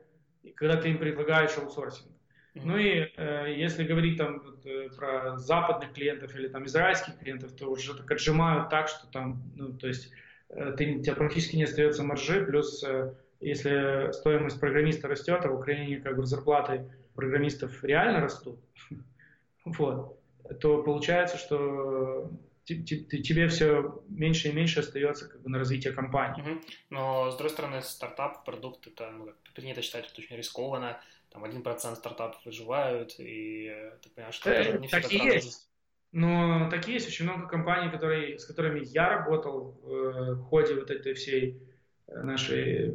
[0.51, 2.11] когда ты им предлагаешь аутсорсинг.
[2.55, 7.51] Ну и э, если говорить там вот, э, про западных клиентов или там израильских клиентов,
[7.51, 10.09] то уже так отжимают так, что там, ну, то есть
[10.49, 15.49] э, ты, у тебя практически не остается маржи, плюс э, если стоимость программиста растет, а
[15.49, 18.57] в Украине как бы зарплаты программистов реально растут,
[19.65, 20.17] вот,
[20.61, 22.31] то получается, что
[22.65, 26.41] тебе все меньше и меньше остается как бы, на развитие компании.
[26.41, 26.61] Угу.
[26.89, 30.99] Но, с другой стороны, стартап, продукт, это ну, принято считать, это очень рискованно.
[31.29, 35.69] Там 1% стартапов выживают, и ты понимаешь, что это не так, так и есть.
[36.15, 40.89] Но такие есть очень много компаний, которые, с которыми я работал э, в ходе вот
[40.89, 41.61] этой всей
[42.07, 42.93] э, нашей э,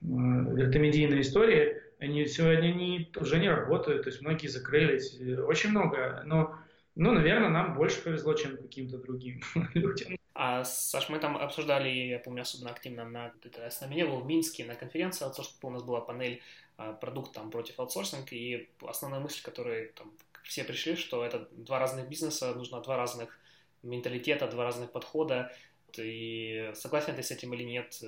[0.00, 1.82] вертомедийной истории.
[1.98, 6.22] Они сегодня они уже не работают, то есть многие закрылись, очень много.
[6.24, 6.54] Но
[6.96, 9.40] ну, наверное, нам больше повезло, чем каким-то другим
[9.74, 10.18] людям.
[10.34, 14.26] А, Саш, мы там обсуждали, я помню, особенно активно на, это, с нами был в
[14.26, 16.40] Минске на конференции аутсорсинг, у нас была панель
[16.76, 20.12] а, продукт там против аутсорсинга, и основная мысль, которой там
[20.44, 23.38] все пришли, что это два разных бизнеса, нужно два разных
[23.82, 25.52] менталитета, два разных подхода,
[25.98, 28.00] и согласен ты с этим или нет,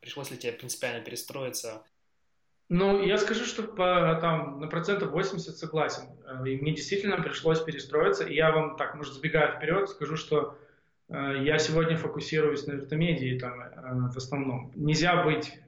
[0.00, 1.84] пришлось ли тебе принципиально перестроиться?
[2.68, 6.02] Ну, я скажу, что по, там, на процентов 80 согласен.
[6.26, 8.24] Э, и мне действительно пришлось перестроиться.
[8.24, 10.58] И я вам так, может, забегая вперед, скажу, что
[11.08, 14.72] э, я сегодня фокусируюсь на вертомедии там, э, в основном.
[14.74, 15.58] Нельзя быть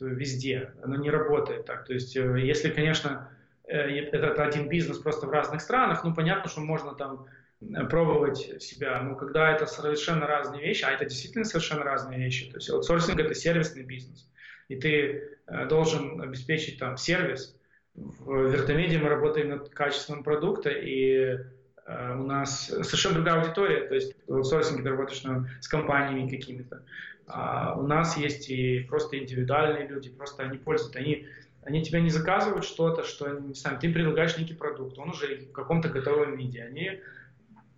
[0.00, 1.84] везде, оно не работает так.
[1.84, 3.30] То есть, э, если, конечно,
[3.64, 7.26] э, это один бизнес просто в разных странах, ну, понятно, что можно там
[7.60, 12.50] э, пробовать себя, но когда это совершенно разные вещи, а это действительно совершенно разные вещи,
[12.50, 14.28] то есть аутсорсинг– это сервисный бизнес,
[14.68, 17.56] и ты Э, должен обеспечить там сервис.
[17.94, 21.38] В Вертомеде мы работаем над качеством продукта, и
[21.86, 26.28] э, у нас совершенно другая аудитория, то есть в аутсорсинге ты работаешь ну, с компаниями
[26.28, 26.84] какими-то.
[27.26, 31.26] А у нас есть и просто индивидуальные люди, просто они пользуются, они,
[31.62, 35.52] они тебя не заказывают что-то, что не знаю, ты предлагаешь некий продукт, он уже в
[35.52, 37.00] каком-то готовом виде, они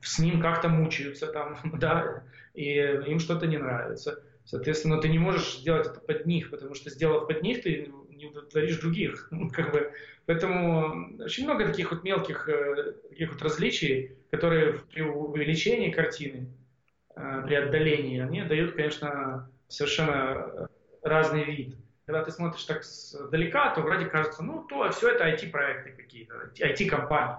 [0.03, 2.25] с ним как-то мучаются там, да,
[2.55, 2.75] и
[3.07, 4.23] им что-то не нравится.
[4.51, 8.27] Соответственно, ты не можешь сделать это под них, потому что сделав под них, ты не
[8.27, 9.29] удовлетворишь других.
[9.31, 9.93] Ну, как бы.
[10.27, 16.49] Поэтому очень много таких вот мелких э, таких вот различий, которые при увеличении картины,
[17.15, 20.69] э, э, при отдалении, они дают, конечно, совершенно
[21.05, 21.77] разный вид.
[22.07, 27.37] Когда ты смотришь так сдалека, то вроде кажется, ну, то все это IT-проекты какие-то, IT-компании.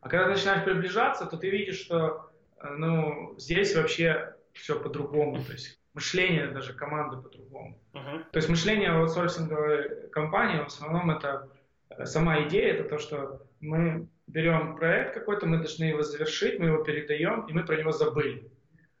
[0.00, 2.30] А когда начинаешь приближаться, то ты видишь, что
[2.62, 5.42] ну, здесь вообще все по-другому.
[5.42, 7.80] То есть мышление даже команды по-другому.
[7.94, 8.22] Uh-huh.
[8.30, 11.48] То есть мышление аутсорсинговой компании в основном это
[11.88, 16.66] э, сама идея, это то, что мы берем проект какой-то, мы должны его завершить, мы
[16.66, 18.50] его передаем, и мы про него забыли.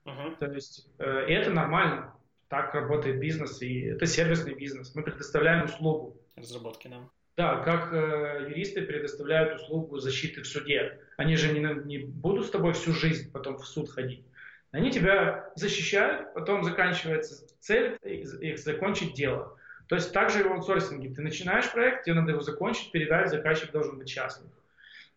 [0.06, 0.36] Uh-huh.
[0.38, 2.14] То есть э, и это нормально.
[2.48, 4.94] Так работает бизнес, и это сервисный бизнес.
[4.94, 6.16] Мы предоставляем услугу.
[6.36, 6.96] Разработки, да.
[7.36, 10.98] Да, как э, юристы предоставляют услугу защиты в суде.
[11.18, 14.24] Они же не, не будут с тобой всю жизнь потом в суд ходить.
[14.72, 19.56] Они тебя защищают, потом заканчивается цель, их закончить дело.
[19.88, 21.14] То есть также и в аутсорсинге.
[21.14, 24.50] Ты начинаешь проект, тебе надо его закончить, передать, заказчик должен быть счастлив,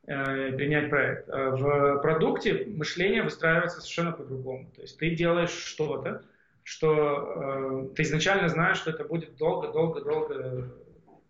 [0.08, 1.28] э, принять проект.
[1.30, 4.72] А в продукте мышление выстраивается совершенно по-другому.
[4.76, 6.24] То есть ты делаешь что-то,
[6.64, 10.70] что э, ты изначально знаешь, что это будет долго-долго-долго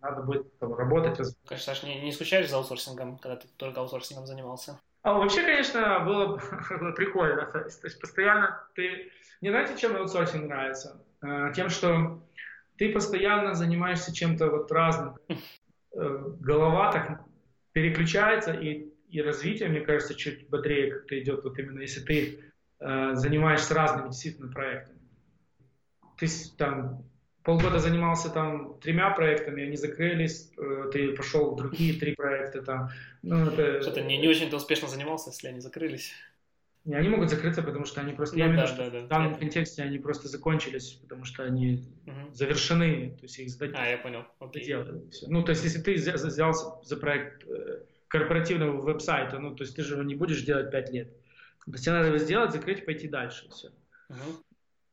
[0.02, 1.18] надо будет там, работать.
[1.44, 4.80] Конечно, Саш, не, не скучаешь за аутсорсингом, когда ты только аутсорсингом занимался?
[5.02, 6.36] А вообще, конечно, было,
[6.96, 7.46] прикольно.
[7.46, 9.10] То есть, то есть постоянно ты...
[9.40, 11.02] Не знаете, чем аутсорсинг нравится?
[11.22, 12.22] А, тем, что
[12.76, 15.16] ты постоянно занимаешься чем-то вот разным.
[15.92, 17.20] Э, голова так
[17.72, 22.40] переключается, и, и развитие, мне кажется, чуть бодрее как-то идет, вот именно если ты
[22.80, 24.98] э, занимаешься разными действительно проектами.
[26.16, 27.04] Ты там
[27.50, 32.90] полгода занимался там тремя проектами, они закрылись, э, ты пошел в другие три проекта там.
[33.22, 33.82] Ну, это...
[33.82, 36.12] Что-то не, не очень-то успешно занимался, если они закрылись.
[36.84, 38.36] Не, они могут закрыться, потому что они просто...
[38.36, 41.82] Ну, я имею в виду, да, в данном контексте они просто закончились, потому что они
[42.06, 42.32] угу.
[42.32, 43.72] завершены, то есть их сдать...
[43.74, 44.24] А, я понял.
[44.38, 44.64] Окей.
[44.64, 49.74] Делали, Ну, то есть если ты взялся за проект э, корпоративного веб-сайта, ну, то есть
[49.74, 51.10] ты же его не будешь делать пять лет.
[51.66, 53.70] То есть тебе надо его сделать, закрыть, пойти дальше, все.
[54.08, 54.44] Угу.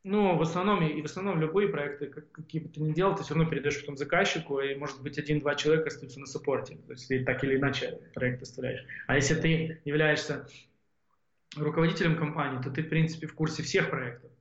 [0.10, 3.34] Ну, в основном, и в основном любые проекты, какие бы ты ни делал, ты все
[3.34, 6.78] равно передаешь потом заказчику, и, может быть, один-два человека остаются на саппорте.
[6.88, 8.86] То есть ты так или иначе проект оставляешь.
[9.08, 10.48] А если ты являешься
[11.58, 14.32] руководителем компании, то ты, в принципе, в курсе всех проектов.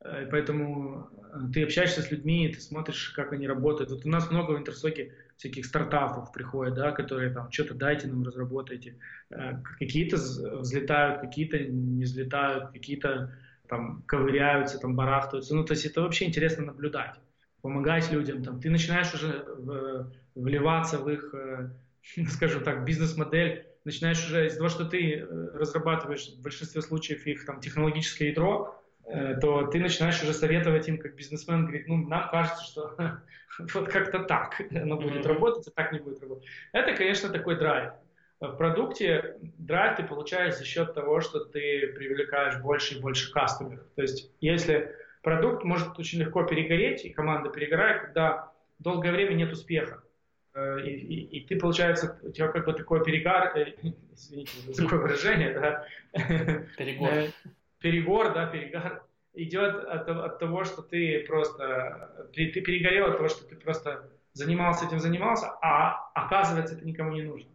[0.00, 3.92] Э, и поэтому э, ты общаешься с людьми, ты смотришь, как они работают.
[3.92, 8.24] Вот у нас много в Интерсоке всяких стартапов приходят, да, которые там что-то дайте нам,
[8.24, 8.96] разработайте.
[9.30, 13.32] Э, какие-то взлетают, какие-то не взлетают, какие-то
[13.68, 15.54] там ковыряются, там барахтаются.
[15.54, 17.16] Ну, то есть это вообще интересно наблюдать,
[17.62, 18.42] помогать людям.
[18.42, 21.70] Там, ты начинаешь уже в, вливаться в их, э,
[22.28, 27.44] скажем так, бизнес-модель, начинаешь уже из-за того, что ты э, разрабатываешь в большинстве случаев их
[27.46, 32.28] там технологическое ядро, э, то ты начинаешь уже советовать им как бизнесмен, говорить, ну, нам
[32.30, 32.96] кажется, что
[33.74, 36.46] вот как-то так оно будет работать, а так не будет работать.
[36.72, 37.92] Это, конечно, такой драйв
[38.52, 43.86] в продукте драйв ты получаешь за счет того, что ты привлекаешь больше и больше кастомеров.
[43.94, 49.52] То есть если продукт может очень легко перегореть, и команда перегорает, когда долгое время нет
[49.52, 50.02] успеха.
[50.54, 53.74] Э, и, и, и ты, получается, у тебя как бы такой перегар, э,
[54.12, 55.84] извините за такое выражение, да.
[56.78, 57.08] Перегор.
[57.08, 57.30] Э,
[57.80, 59.02] перегор, да, перегар
[59.34, 64.08] идет от, от того, что ты просто, ты, ты перегорел от того, что ты просто
[64.32, 67.50] занимался этим, занимался, а оказывается, это никому не нужно.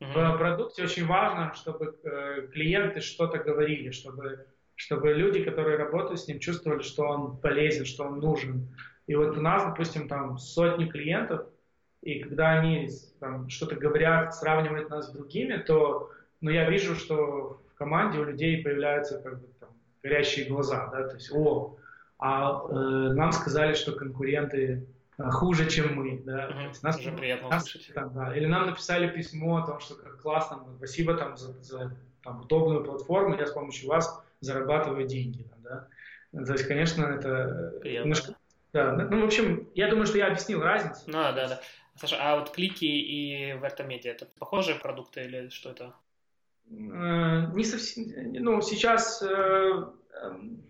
[0.00, 6.28] В продукте очень важно, чтобы э, клиенты что-то говорили, чтобы, чтобы люди, которые работают с
[6.28, 8.68] ним, чувствовали, что он полезен, что он нужен.
[9.06, 11.46] И вот у нас, допустим, там сотни клиентов,
[12.02, 17.62] и когда они там, что-то говорят, сравнивают нас с другими, то ну, я вижу, что
[17.72, 19.70] в команде у людей появляются как бы, там,
[20.02, 21.76] горящие глаза, да, то есть, о,
[22.18, 22.72] а э,
[23.14, 24.86] нам сказали, что конкуренты
[25.18, 26.22] хуже, чем мы.
[26.24, 26.48] Да.
[26.48, 28.36] Угу, нас, уже приятно нас, Там, да.
[28.36, 32.84] Или нам написали письмо о том, что как классно, спасибо там, за, за там, удобную
[32.84, 35.42] платформу, я с помощью вас зарабатываю деньги.
[35.42, 36.44] Там, да.
[36.44, 38.06] То есть, конечно, это приятно.
[38.06, 38.34] немножко...
[38.72, 41.02] Да, ну, в общем, я думаю, что я объяснил разницу.
[41.06, 41.60] Ну, да, да.
[41.96, 45.94] Саша, а вот клики и Вертомедиа, это похожие продукты или что это?
[46.68, 50.60] Э, не совсем, ну, сейчас э, эм,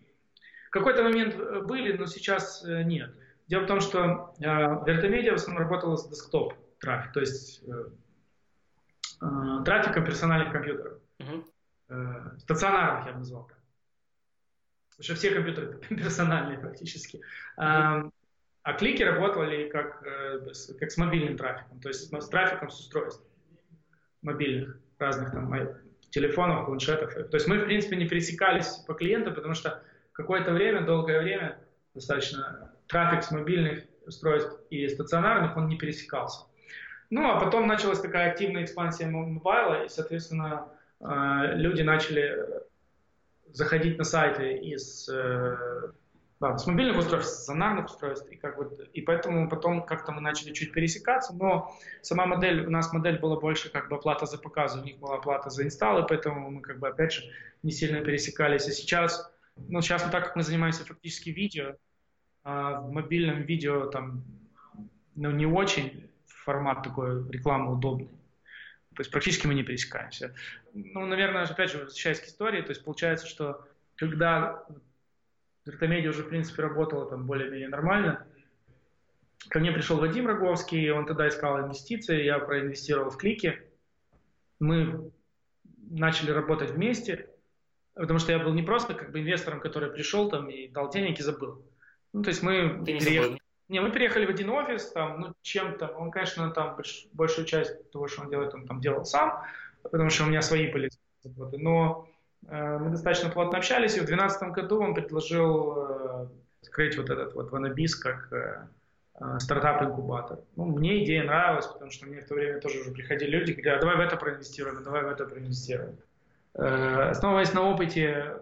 [0.68, 3.14] какой-то момент были, но сейчас нет.
[3.46, 7.90] Дело в том, что э, Вертомедиа в основном работала с десктоп трафик, то есть э,
[9.22, 10.98] э, трафиком персональных компьютеров.
[11.18, 11.44] Uh-huh.
[11.88, 13.58] Э, стационарных я бы назвал так.
[14.90, 17.20] Потому что все компьютеры персональные практически.
[17.58, 18.10] Uh-huh.
[18.62, 20.40] А клики работали как, э,
[20.78, 23.22] как с мобильным трафиком, то есть с трафиком с устройств
[24.22, 25.52] мобильных, разных там
[26.08, 27.12] телефонов, планшетов.
[27.12, 31.58] То есть мы, в принципе, не пересекались по клиенту, потому что какое-то время, долгое время,
[31.92, 36.46] достаточно трафик с мобильных устройств и стационарных, он не пересекался.
[37.10, 40.68] Ну, а потом началась такая активная экспансия мобайла, и, соответственно,
[41.00, 41.04] э,
[41.54, 42.46] люди начали
[43.52, 45.08] заходить на сайты из
[46.40, 50.20] да, с мобильных устройств, с зонарных устройств, и, как бы, и поэтому потом как-то мы
[50.20, 54.38] начали чуть пересекаться, но сама модель, у нас модель была больше как бы оплата за
[54.38, 57.22] показ, у них была оплата за инсталлы, поэтому мы как бы опять же
[57.62, 58.66] не сильно пересекались.
[58.66, 61.76] А сейчас, ну сейчас так как мы занимаемся фактически видео,
[62.44, 64.22] в мобильном видео там
[65.14, 68.08] ну, не очень формат такой рекламы удобный.
[68.94, 70.34] То есть практически мы не пересекаемся.
[70.72, 74.64] Ну, наверное, опять же, возвращаясь к истории, то есть получается, что когда
[75.64, 78.26] Вертомедиа уже, в принципе, работала там более-менее нормально.
[79.48, 83.62] Ко мне пришел Вадим Роговский, он тогда искал инвестиции, я проинвестировал в клики.
[84.60, 85.10] Мы
[85.90, 87.28] начали работать вместе,
[87.94, 91.18] потому что я был не просто как бы инвестором, который пришел там и дал денег
[91.18, 91.64] и забыл.
[92.14, 93.38] Ну, то есть мы Ты не переехали.
[93.68, 97.90] Не, мы переехали в один офис, там, ну, чем-то, он, конечно, там больш, большую часть
[97.90, 99.42] того, что он делает, он там делал сам,
[99.82, 100.90] потому что у меня свои были
[101.22, 102.08] заботы, но
[102.48, 106.26] Э, мы достаточно плотно общались, и в 2012 году он предложил э,
[106.62, 108.66] открыть вот этот вот Ванабис как э,
[109.38, 110.38] стартап-инкубатор.
[110.56, 113.78] Ну, мне идея нравилась, потому что мне в то время тоже уже приходили люди, говорят,
[113.78, 115.96] а давай в это проинвестируем, а давай в это проинвестируем.
[116.54, 118.36] Основываясь на опыте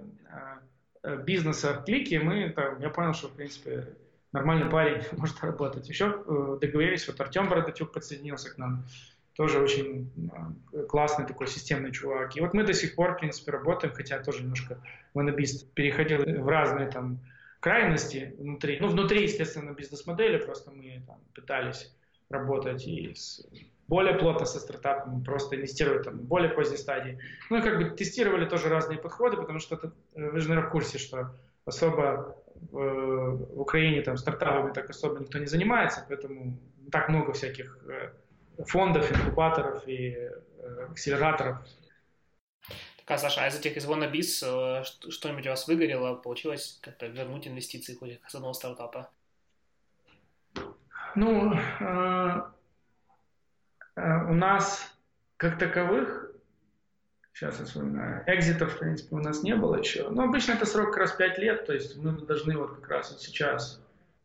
[1.24, 3.88] бизнеса в клике, мы, там, я понял, что, в принципе,
[4.32, 5.88] нормальный парень может работать.
[5.88, 6.08] Еще
[6.60, 8.84] договорились, вот Артем Бородатюк подсоединился к нам
[9.34, 12.36] тоже очень а, классный такой системный чувак.
[12.36, 14.78] И вот мы до сих пор, в принципе, работаем, хотя тоже немножко
[15.14, 17.18] монобист переходил в разные там
[17.60, 18.78] крайности внутри.
[18.80, 21.94] Ну, внутри, естественно, бизнес-модели, просто мы там пытались
[22.28, 23.46] работать и с,
[23.88, 27.18] более плотно со стартапами, просто инвестировать там в более поздней стадии.
[27.50, 30.68] Ну и как бы тестировали тоже разные подходы, потому что это, э, вы же, наверное,
[30.68, 32.36] в курсе, что особо
[32.70, 36.58] в, в Украине там стартапами так особо никто не занимается, поэтому
[36.90, 38.12] так много всяких э,
[38.64, 41.58] фондов, инкубаторов и э, акселераторов.
[43.04, 46.14] Так, а, Саша, а из этих из Wannabiz э, что-нибудь у вас выгорело?
[46.14, 49.10] Получилось как-то вернуть инвестиции хоть с одного стартапа?
[51.14, 52.42] Ну, э, э,
[53.96, 54.96] у нас
[55.36, 56.30] как таковых,
[57.32, 60.08] сейчас я вспоминаю, экзитов, в принципе, у нас не было еще.
[60.08, 63.10] Но обычно это срок как раз 5 лет, то есть мы должны вот как раз
[63.10, 63.80] вот сейчас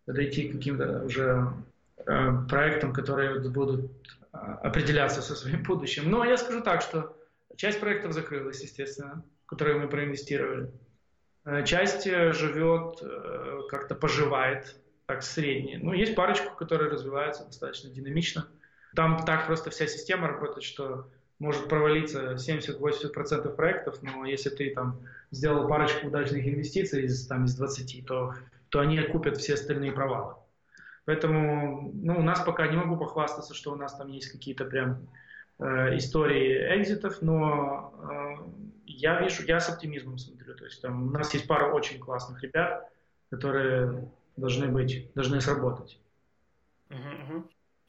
[0.06, 1.51] подойти к каким-то уже
[1.97, 3.91] э, проектам, которые будут
[4.32, 6.10] определяться со своим будущим.
[6.10, 7.15] Но я скажу так, что
[7.56, 10.71] часть проектов закрылась, естественно, которые мы проинвестировали.
[11.45, 14.75] Э, часть э, живет, э, как-то поживает,
[15.06, 15.80] так средние.
[15.80, 18.47] Ну, есть парочку, которые развиваются достаточно динамично.
[18.97, 21.07] Там так просто вся система работает, что
[21.38, 27.55] может провалиться 70-80% проектов, но если ты там сделал парочку удачных инвестиций из, там, из
[27.55, 28.33] 20, то,
[28.69, 30.33] то они окупят все остальные провалы.
[31.05, 35.07] Поэтому ну, у нас пока не могу похвастаться, что у нас там есть какие-то прям
[35.60, 40.55] э, истории экзитов, но э, я вижу, я с оптимизмом смотрю.
[40.55, 42.91] То есть там у нас есть пара очень классных ребят,
[43.29, 45.99] которые должны быть, должны сработать.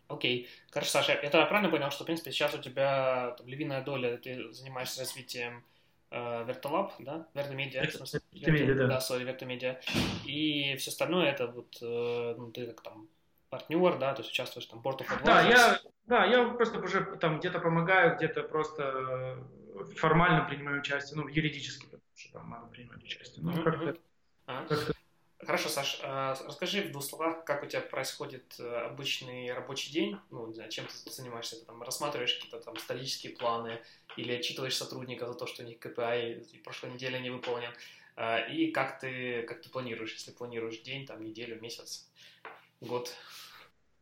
[0.08, 0.48] Окей.
[0.70, 4.50] Хорошо, Саша, я правильно понял, что, в принципе, сейчас у тебя там, львиная доля, ты
[4.52, 5.64] занимаешься развитием
[6.10, 7.26] э, Вертолаб, да?
[7.34, 7.82] Вертомедиа.
[7.82, 8.86] Вертомедиа, да.
[8.86, 9.80] Да, сори, Вертомедиа.
[10.24, 13.08] И все остальное это вот, э, ну, ты как там
[13.50, 15.24] партнер, да, то есть участвуешь там Board of Advisors.
[15.24, 19.44] Да, я, да, я просто уже там где-то помогаю, где-то просто
[19.96, 23.44] формально принимаю участие, ну, юридически, потому что там надо принимать участие.
[23.44, 23.62] Ну, mm-hmm.
[23.62, 23.96] как-то,
[24.46, 24.66] а.
[24.66, 24.92] как-то
[25.48, 30.18] Хорошо, Саш, а, расскажи в двух словах, как у тебя происходит э, обычный рабочий день,
[30.30, 33.80] ну, не знаю, чем ты занимаешься, ты там рассматриваешь какие-то там стратегические планы
[34.18, 37.70] или отчитываешь сотрудников за то, что у них KPI прошлой неделе не выполнен,
[38.14, 42.11] а, и как ты, как ты планируешь, если планируешь день, там, неделю, месяц,
[42.82, 43.11] год?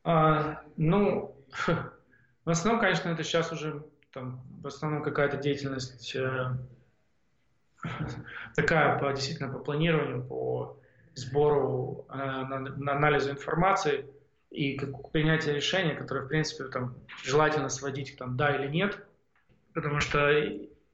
[0.02, 1.36] А, ну,
[2.44, 6.56] в основном, конечно, это сейчас уже там, в основном какая-то деятельность э,
[8.56, 10.80] такая по, действительно по планированию, по
[11.16, 14.06] сбору, э, анализу информации
[14.50, 14.78] и
[15.12, 19.04] принятия решения, которое, в принципе, там, желательно сводить там, да или нет,
[19.72, 20.30] потому что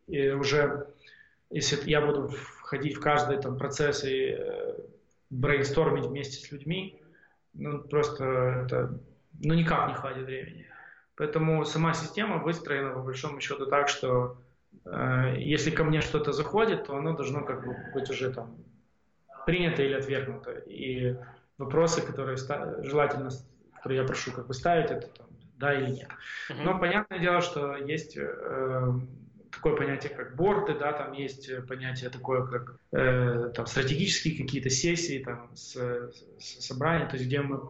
[0.07, 0.87] и уже,
[1.51, 4.75] если я буду входить в каждый там, процесс и э,
[5.31, 7.01] брейнстормить вместе с людьми,
[7.55, 8.25] ну, просто
[8.65, 8.99] это,
[9.41, 10.67] ну, никак не хватит времени.
[11.17, 14.37] Поэтому сама система выстроена, по большому счету, так, что
[14.85, 18.57] э, если ко мне что-то заходит, то оно должно как бы быть уже там
[19.47, 20.53] принято или отвергнуто.
[20.53, 21.17] И
[21.59, 23.31] вопросы, которые желательно,
[23.75, 25.27] которые я прошу как бы ставить, это там,
[25.59, 26.09] да или нет.
[26.49, 28.93] Но понятное дело, что есть э,
[29.53, 35.23] такое понятие, как борды, да, там есть понятие такое, как э, там стратегические какие-то сессии,
[35.23, 35.77] там с,
[36.39, 37.61] с собрания, то есть где мы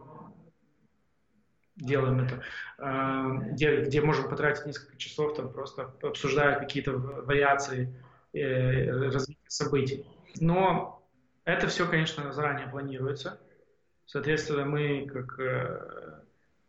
[1.75, 2.41] делаем это,
[2.77, 7.93] э, где, где можем потратить несколько часов, там просто обсуждая какие-то вариации
[8.33, 10.05] э, развития событий.
[10.39, 11.02] Но
[11.45, 13.39] это все, конечно, заранее планируется.
[14.05, 16.19] Соответственно, мы как, э,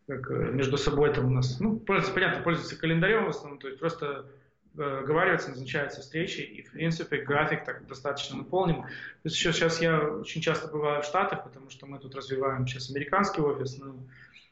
[0.07, 4.25] как между собой там у нас, ну, понятно, пользуются календарем в основном, то есть просто
[4.73, 8.85] договариваются, назначаются встречи, и, в принципе, график так достаточно наполнен.
[9.23, 12.89] Есть еще сейчас я очень часто бываю в Штатах, потому что мы тут развиваем сейчас
[12.89, 14.07] американский офис, ну,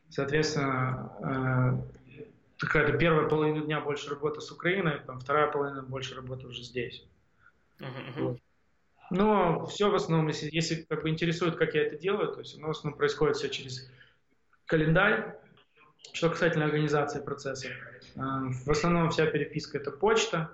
[0.09, 1.83] соответственно,
[2.19, 2.25] э,
[2.57, 7.05] какая-то первая половина дня больше работа с Украиной, там вторая половина больше работы уже здесь.
[7.79, 8.23] Uh-huh.
[8.23, 8.39] Вот.
[9.09, 12.57] Но все в основном, если, если как бы интересует, как я это делаю, то есть
[12.57, 13.89] нас в основном происходит все через
[14.65, 15.35] календарь,
[16.11, 17.67] что касательно организации процесса.
[18.15, 18.19] Э,
[18.65, 20.51] в основном вся переписка это почта,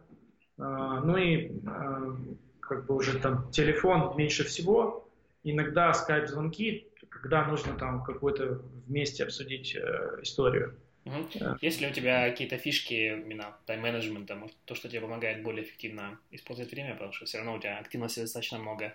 [0.57, 2.15] э, ну и э,
[2.59, 5.09] как бы уже там телефон меньше всего,
[5.43, 9.75] иногда скайп-звонки, когда нужно там какую-то вместе обсудить
[10.21, 10.75] историю.
[11.05, 11.57] Угу.
[11.61, 16.19] Есть ли у тебя какие-то фишки именно тайм-менеджмента, может, то, что тебе помогает более эффективно
[16.31, 18.93] использовать время, потому что все равно у тебя активности достаточно много?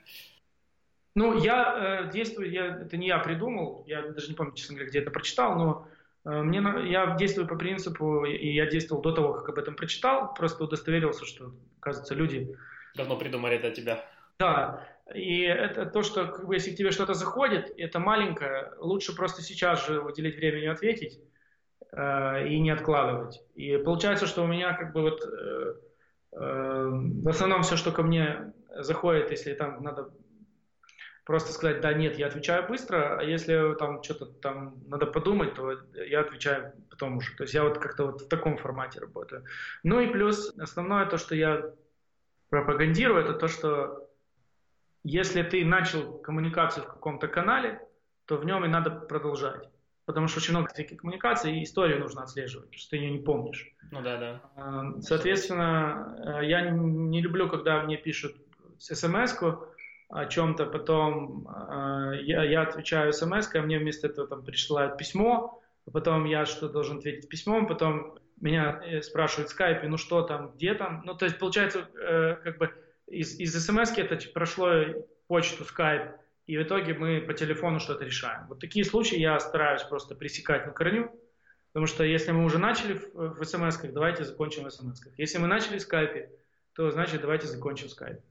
[1.14, 4.90] Ну, я э, действую, я, это не я придумал, я даже не помню, честно говоря,
[4.90, 5.88] где это прочитал, но
[6.24, 10.32] Э, мне, я действую по принципу, и я действовал до того, как об этом прочитал,
[10.34, 12.56] просто удостоверился, что, оказывается, люди...
[12.94, 14.04] Давно придумали это тебя.
[14.38, 19.14] Да, и это то, что как бы, если к тебе что-то заходит, это маленькое, лучше
[19.14, 21.20] просто сейчас же уделить время и ответить,
[21.96, 23.40] э, и не откладывать.
[23.54, 25.74] И получается, что у меня как бы вот э,
[26.32, 26.90] э,
[27.22, 30.10] в основном все, что ко мне заходит, если там надо
[31.24, 35.72] просто сказать да, нет, я отвечаю быстро, а если там что-то там надо подумать, то
[35.94, 37.34] я отвечаю потом уже.
[37.36, 39.44] То есть я вот как-то вот в таком формате работаю.
[39.82, 41.72] Ну и плюс основное то, что я
[42.50, 44.10] пропагандирую, это то, что
[45.02, 47.80] если ты начал коммуникацию в каком-то канале,
[48.26, 49.68] то в нем и надо продолжать.
[50.06, 53.20] Потому что очень много таких коммуникаций, и историю нужно отслеживать, потому что ты ее не
[53.20, 53.72] помнишь.
[53.90, 54.40] Ну да, да.
[54.56, 58.36] А, соответственно, я не люблю, когда мне пишут
[58.78, 59.66] смс-ку,
[60.14, 65.60] о чем-то, потом э, я, я отвечаю смс, а мне вместо этого там присылают письмо,
[65.86, 70.22] а потом я что должен ответить письмом, потом меня э, спрашивают в скайпе, ну что
[70.22, 72.70] там, где там, ну то есть получается э, как бы
[73.06, 74.70] из, из смс это прошло
[75.26, 76.12] почту, скайп,
[76.46, 78.46] и в итоге мы по телефону что-то решаем.
[78.48, 81.10] Вот такие случаи я стараюсь просто пресекать на корню,
[81.72, 85.12] потому что если мы уже начали в, в смс давайте закончим в смс -ках.
[85.16, 86.30] Если мы начали в скайпе,
[86.74, 88.22] то значит давайте закончим в скайпе.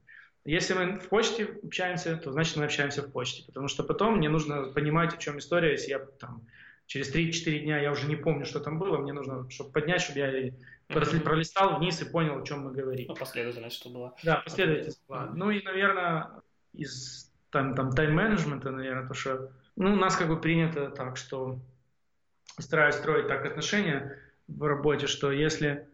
[0.44, 4.28] Если мы в почте общаемся, то значит мы общаемся в почте, потому что потом мне
[4.28, 6.46] нужно понимать, в чем история, если я там
[6.86, 10.18] через 3-4 дня я уже не помню, что там было, мне нужно, чтобы поднять, чтобы
[10.18, 11.20] я mm-hmm.
[11.20, 13.06] пролистал вниз и понял, о чем мы говорим.
[13.08, 14.14] Ну, последовательность, что была.
[14.22, 15.30] Да, последовательность была.
[15.34, 16.42] Ну и, наверное,
[16.74, 21.60] из там, там тайм-менеджмента, наверное, то, что ну, у нас как бы принято так, что
[22.58, 25.88] стараюсь строить так отношения в работе, что если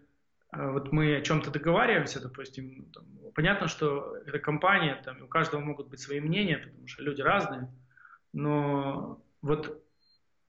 [0.52, 3.04] э, вот мы о чем-то договариваемся, допустим, там,
[3.34, 7.68] понятно, что это компания, там, у каждого могут быть свои мнения, потому что люди разные,
[8.32, 9.84] но вот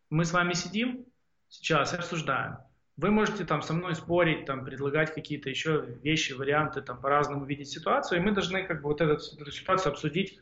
[0.10, 1.06] мы с вами сидим
[1.50, 2.56] сейчас и обсуждаем.
[2.96, 7.68] Вы можете там со мной спорить, там, предлагать какие-то еще вещи, варианты, там, по-разному видеть
[7.68, 10.40] ситуацию, и мы должны как бы вот эту, эту ситуацию обсудить,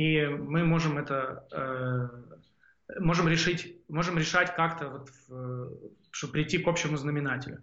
[0.00, 6.68] и мы можем это, э, можем решить, можем решать как-то, вот, в, чтобы прийти к
[6.68, 7.62] общему знаменателю.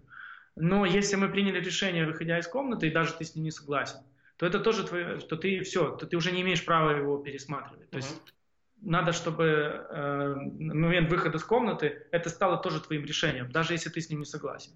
[0.55, 3.99] Но если мы приняли решение, выходя из комнаты, и даже ты с ним не согласен,
[4.37, 7.89] то это тоже твое, что ты все, то ты уже не имеешь права его пересматривать.
[7.89, 8.01] То uh-huh.
[8.01, 8.33] есть
[8.81, 13.99] надо, чтобы э, момент выхода из комнаты это стало тоже твоим решением, даже если ты
[13.99, 14.73] с ним не согласен.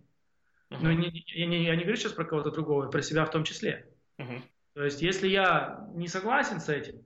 [0.72, 0.80] Uh-huh.
[0.82, 3.44] Но не, я, не, я не говорю сейчас про кого-то другого, про себя в том
[3.44, 3.86] числе.
[4.18, 4.42] Uh-huh.
[4.74, 7.04] То есть, если я не согласен с этим,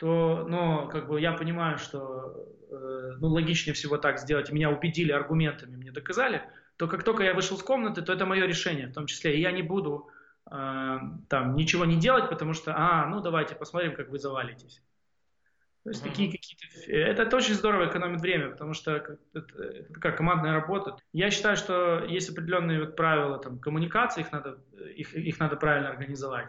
[0.00, 2.34] то, но как бы я понимаю, что
[2.70, 6.42] э, ну, логичнее всего так сделать, меня убедили аргументами, мне доказали,
[6.78, 9.36] то как только я вышел из комнаты, то это мое решение в том числе.
[9.36, 10.08] И я не буду
[10.50, 10.98] э,
[11.28, 14.82] там ничего не делать, потому что, а, ну давайте посмотрим, как вы завалитесь.
[15.84, 16.08] То есть mm-hmm.
[16.08, 16.92] такие какие-то...
[16.92, 20.96] Это, это очень здорово экономит время, потому что это, это такая командная работа.
[21.12, 24.60] Я считаю, что есть определенные вот правила там, коммуникации, их надо,
[24.96, 26.48] их, их надо правильно организовать.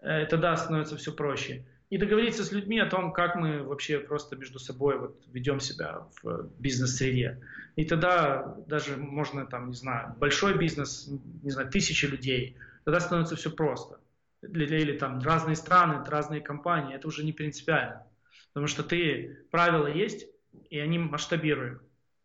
[0.00, 4.36] Э, тогда становится все проще и договориться с людьми о том, как мы вообще просто
[4.36, 7.40] между собой вот ведем себя в бизнес-среде.
[7.74, 11.10] И тогда даже можно, там, не знаю, большой бизнес,
[11.42, 13.98] не знаю, тысячи людей, тогда становится все просто.
[14.42, 18.06] Или, или там разные страны, разные компании, это уже не принципиально.
[18.52, 20.28] Потому что ты, правила есть,
[20.70, 21.82] и они масштабируют.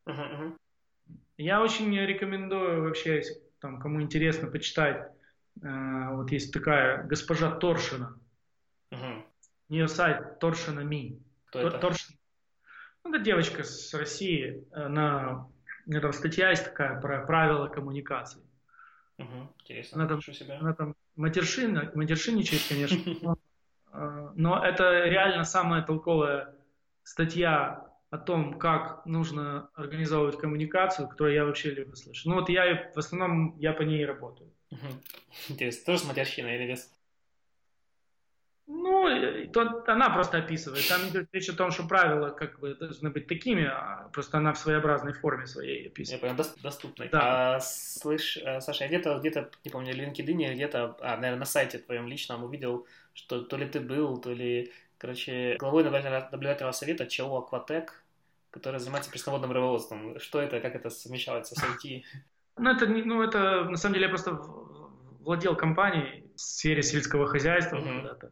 [0.07, 0.57] Uh-huh, uh-huh.
[1.37, 5.11] Я очень рекомендую вообще, если там, кому интересно, почитать.
[5.61, 8.17] Э, вот есть такая госпожа Торшина.
[9.69, 11.19] Uh-huh нее сайт Торшина Ми.
[11.47, 11.79] Кто это?
[11.79, 12.15] Торшин.
[13.03, 14.65] Ну, это девочка с России.
[14.71, 15.47] Она,
[15.85, 18.41] у нее там статья есть такая про правила коммуникации.
[19.17, 20.01] Угу, интересно.
[20.01, 20.59] Она там, себя.
[20.59, 23.37] она там матершина, матершинничает, конечно, но,
[23.93, 26.53] э, но это реально самая толковая
[27.03, 32.25] статья о том, как нужно организовывать коммуникацию, которую я вообще люблю слышать.
[32.25, 34.51] Ну вот я в основном я по ней работаю.
[35.49, 36.91] Интересно, тоже с матерщиной или без?
[38.67, 40.87] Ну, то, она просто описывает.
[40.87, 44.53] Там идет речь о том, что правила как бы должны быть такими, а просто она
[44.53, 46.23] в своеобразной форме своей описывает.
[46.23, 47.09] Я понял, доступной.
[47.09, 47.55] Да.
[47.55, 51.45] А, слышь, э, Саша, я где-то, где-то, не помню, в LinkedIn, где-то, а, наверное, на
[51.45, 57.05] сайте твоем личном увидел, что то ли ты был, то ли, короче, главой наблюдательного совета
[57.05, 58.03] ЧО «Акватек»,
[58.49, 60.19] который занимается пресноводным рыбоводством.
[60.19, 62.03] Что это, как это совмещается с IT?
[62.57, 67.77] Ну, это, ну, это, на самом деле, я просто владел компанией в сфере сельского хозяйства
[67.77, 68.01] uh-huh.
[68.01, 68.31] когда-то.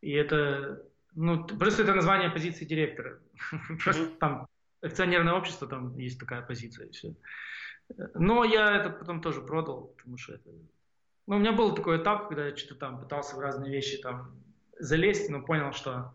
[0.00, 0.82] И это,
[1.14, 3.20] ну, просто это название позиции директора.
[3.82, 4.46] Просто там
[4.80, 7.14] акционерное общество, там есть такая позиция и все.
[8.14, 10.50] Но я это потом тоже продал, потому что это...
[11.26, 14.42] Ну, у меня был такой этап, когда я что-то там пытался в разные вещи там
[14.78, 16.14] залезть, но понял, что,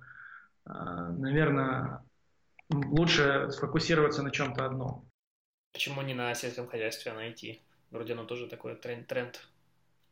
[0.65, 2.03] а, наверное,
[2.69, 5.09] лучше сфокусироваться на чем-то одном.
[5.73, 7.61] Почему не на сельском хозяйстве, а на IT?
[7.91, 9.07] Вроде оно тоже такой тренд.
[9.07, 9.47] тренд.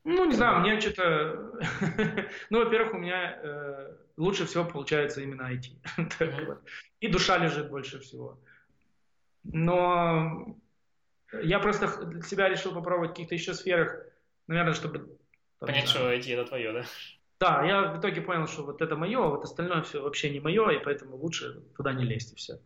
[0.03, 1.59] Ну, не знаю, мне что-то...
[2.49, 6.57] ну, во-первых, у меня э, лучше всего получается именно IT.
[6.99, 8.39] И душа лежит больше всего.
[9.43, 10.57] Но
[11.43, 14.05] я просто для себя решил попробовать в каких-то еще сферах,
[14.47, 15.17] наверное, чтобы...
[15.59, 16.85] Понять, что IT это твое, да?
[17.39, 20.39] Да, я в итоге понял, что вот это мое, а вот остальное все вообще не
[20.39, 22.59] мое, и поэтому лучше туда не лезть и все.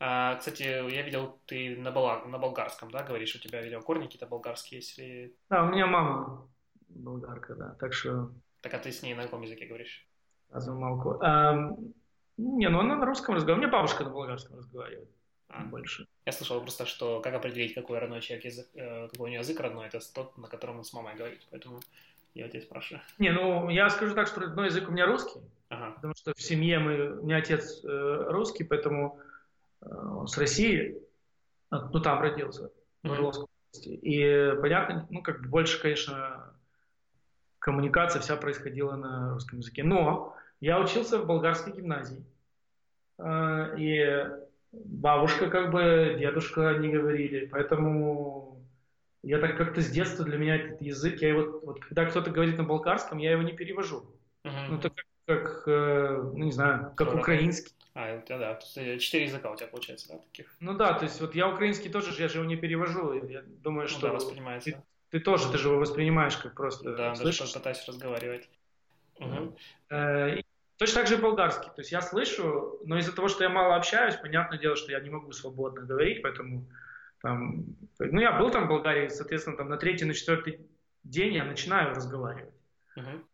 [0.00, 4.26] А, кстати, я видел, ты на, бала, на болгарском, да, говоришь, у тебя видеокорни какие-то
[4.26, 5.34] болгарские, если...
[5.50, 6.48] Да, у меня мама
[6.88, 8.30] болгарка, да, так что...
[8.60, 10.06] Так а ты с ней на каком языке говоришь?
[10.50, 11.18] Азумалку.
[11.22, 11.76] А,
[12.36, 13.58] не, ну она на русском разговаривает.
[13.58, 15.08] У меня бабушка на болгарском разговаривает.
[15.48, 15.64] А.
[15.64, 16.06] Больше.
[16.26, 19.60] Я слышал просто, что как определить, какой родной человек язык, э, какой у него язык
[19.60, 21.46] родной, это тот, на котором он с мамой говорит.
[21.50, 21.80] Поэтому
[22.34, 23.02] я тебя спрашиваю.
[23.18, 25.40] Не, ну я скажу так, что родной язык у меня русский.
[25.68, 25.92] Ага.
[25.92, 29.20] Потому что в семье мы, у меня отец э, русский, поэтому
[29.80, 31.00] он с России,
[31.70, 32.70] ну там родился,
[33.02, 33.88] в Орловской области.
[33.88, 36.54] И понятно, ну как бы больше, конечно,
[37.58, 39.84] коммуникация вся происходила на русском языке.
[39.84, 42.24] Но я учился в болгарской гимназии.
[43.18, 44.26] Э, и
[44.72, 47.46] бабушка, как бы, дедушка не говорили.
[47.46, 48.64] Поэтому
[49.22, 52.56] я так как-то с детства для меня этот язык, я его, вот когда кто-то говорит
[52.56, 54.04] на болгарском, я его не перевожу.
[54.46, 54.66] Uh-huh.
[54.70, 57.18] Ну, так как, как э, ну, не знаю, как Хорошо.
[57.18, 57.74] украинский.
[57.98, 60.46] А, у тебя, да, э, четыре языка у тебя получается, да, таких?
[60.60, 63.12] Ну да, то есть вот я украинский тоже, я же его не перевожу.
[63.26, 64.02] Я думаю, ну, что...
[64.02, 64.70] Да, воспринимается.
[64.70, 66.94] Ты, ты тоже, ты же его воспринимаешь как просто...
[66.94, 67.40] Да, слышишь?
[67.40, 68.48] даже пытаюсь разговаривать.
[69.18, 69.56] Угу.
[70.76, 71.70] Точно так же и болгарский.
[71.74, 75.00] То есть я слышу, но из-за того, что я мало общаюсь, понятное дело, что я
[75.00, 76.68] не могу свободно говорить, поэтому
[77.20, 77.64] там,
[77.98, 80.60] ну, я был там в Болгарии, соответственно, там на третий, на четвертый
[81.02, 82.54] день я начинаю разговаривать.
[82.96, 83.24] Uh-huh.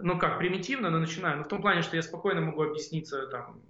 [0.00, 1.38] Ну, как, примитивно, но начинаю.
[1.38, 3.60] Ну, в том плане, что я спокойно могу объясниться, там,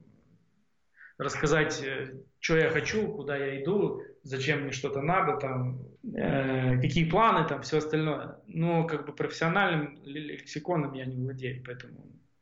[1.18, 5.81] рассказать, э, что я хочу, куда я иду, зачем мне что-то надо, там,
[6.14, 8.39] э, какие планы, там, все остальное.
[8.47, 11.95] Но, как бы, профессиональным лексиконом я не владею, поэтому...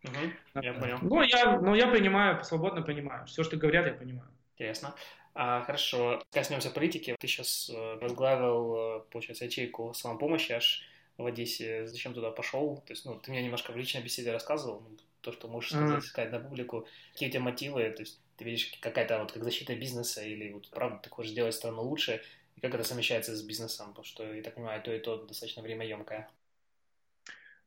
[0.05, 0.99] Угу, я понял.
[1.01, 3.27] Ну, я, ну, я понимаю, свободно понимаю.
[3.27, 4.29] Все, что говорят, я понимаю.
[4.55, 4.95] Интересно.
[5.35, 7.17] А, хорошо, коснемся политики.
[7.19, 10.83] Ты сейчас э, возглавил, э, получается, ячейку самопомощи аж
[11.17, 11.87] в Одессе.
[11.87, 12.83] Зачем туда пошел?
[12.87, 16.05] То есть, ну, ты мне немножко в личной беседе рассказывал, ну, то, что можешь сказать,
[16.05, 16.87] сказать на публику.
[17.13, 17.91] Какие у тебя мотивы?
[17.91, 21.55] То есть, ты видишь какая-то вот как защита бизнеса или вот правда ты хочешь сделать
[21.55, 22.21] страну лучше?
[22.57, 23.89] И как это совмещается с бизнесом?
[23.89, 26.29] Потому что, я так понимаю, то и то достаточно времяемкое.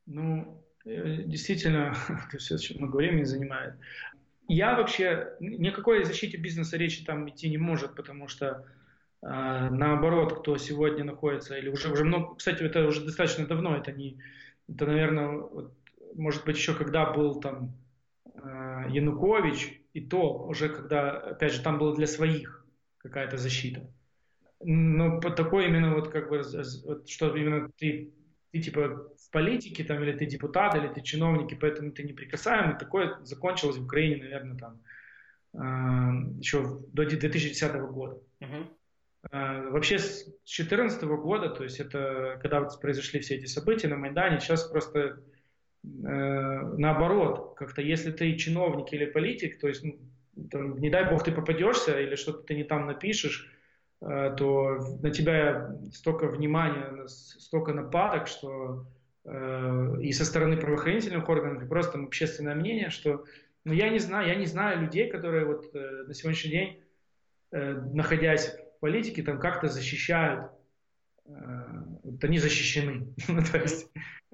[0.06, 1.96] Ну, э, действительно,
[2.30, 3.76] это все, о чем мы говорим, не занимает
[4.48, 8.66] я вообще никакой защите бизнеса речи там идти не может, потому что
[9.22, 14.22] наоборот, кто сегодня находится, или уже, уже много, кстати, это уже достаточно давно, это не,
[14.70, 15.74] это, наверное, вот,
[16.16, 17.74] может быть, еще когда был там
[18.26, 22.66] э, Янукович, и то уже когда, опять же, там было для своих
[22.98, 23.90] какая-то защита.
[24.60, 26.42] Но по такой именно вот как бы,
[26.86, 28.14] вот, что именно ты,
[28.52, 32.78] ты типа в политике, там, или ты депутат, или ты чиновник, и поэтому ты неприкасаемый.
[32.78, 34.82] Такое закончилось в Украине, наверное, там,
[35.54, 38.20] э, еще до 2010 года.
[38.42, 38.68] Uh-huh.
[39.32, 43.98] Э, вообще с 2014 года, то есть это когда вот произошли все эти события на
[43.98, 45.18] Майдане, сейчас просто э,
[45.84, 50.00] наоборот, как-то если ты чиновник или политик, то есть, ну,
[50.52, 53.52] там, не дай бог ты попадешься или что-то ты не там напишешь,
[54.02, 58.88] э, то на тебя столько внимания, столько нападок, что
[59.28, 63.26] Э, и со стороны правоохранительных органов, и просто там общественное мнение, что
[63.66, 66.84] ну, я не знаю, я не знаю людей, которые вот э, на сегодняшний день,
[67.52, 70.52] э, находясь в политике, там как-то защищают
[71.28, 73.14] вот они защищены.
[73.28, 73.88] ну, то есть,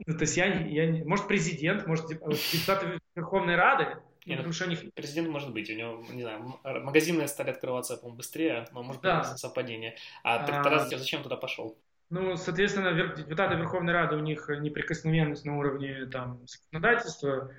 [0.06, 4.80] ну, то есть я, я, может президент, может депутаты Верховной Рады, не, ну, что них...
[4.94, 9.20] Президент может быть, у него, не знаю, магазины стали открываться, по-моему, быстрее, но может да.
[9.20, 9.98] быть совпадение.
[10.24, 10.64] А, а...
[10.64, 11.78] Тарас зачем туда пошел?
[12.10, 17.52] Ну, соответственно, депутаты Верховной Рады, у них неприкосновенность на уровне там, законодательства,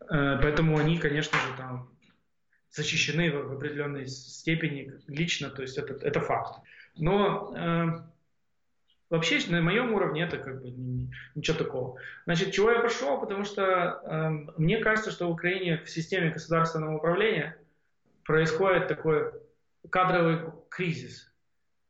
[0.00, 1.88] э, поэтому они, конечно же, там
[2.72, 6.60] защищены в определенной степени лично, то есть это, это факт.
[6.96, 7.86] Но э,
[9.10, 10.70] вообще на моем уровне это как бы
[11.34, 11.98] ничего такого.
[12.24, 13.20] Значит, чего я пошел?
[13.20, 17.58] Потому что э, мне кажется, что в Украине в системе государственного управления
[18.24, 19.32] происходит такой
[19.90, 21.30] кадровый кризис.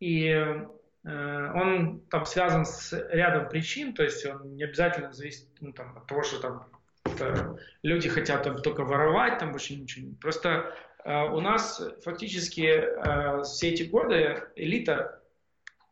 [0.00, 0.66] И э,
[1.04, 6.08] он там связан с рядом причин, то есть он не обязательно зависит ну, там, от
[6.08, 6.81] того, что там
[7.22, 10.12] это, люди хотят там только воровать, там больше ничего.
[10.20, 15.22] Просто э, у нас фактически э, все эти годы элита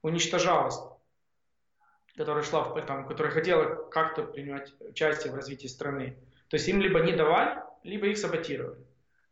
[0.03, 0.79] уничтожалась,
[2.17, 6.17] которая шла, в, там, которая хотела как-то принимать участие в развитии страны.
[6.49, 8.85] То есть им либо не давали, либо их саботировали.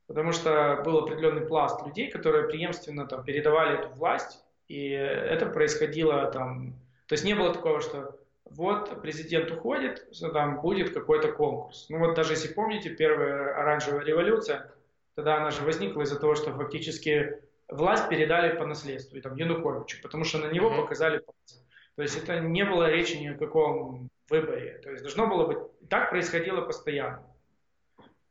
[0.06, 6.30] Потому что был определенный пласт людей, которые преемственно там, передавали эту власть, и это происходило
[6.30, 6.74] там...
[7.06, 8.18] То есть не было такого, что
[8.50, 11.86] вот президент уходит, там будет какой-то конкурс.
[11.88, 14.70] Ну вот даже если помните, первая оранжевая революция,
[15.14, 20.00] тогда она же возникла из-за того, что фактически власть передали по наследству, и там Януковичу,
[20.02, 21.64] потому что на него показали пальцы.
[21.96, 24.78] То есть это не было речи ни о каком выборе.
[24.82, 25.58] То есть должно было быть...
[25.88, 27.24] Так происходило постоянно.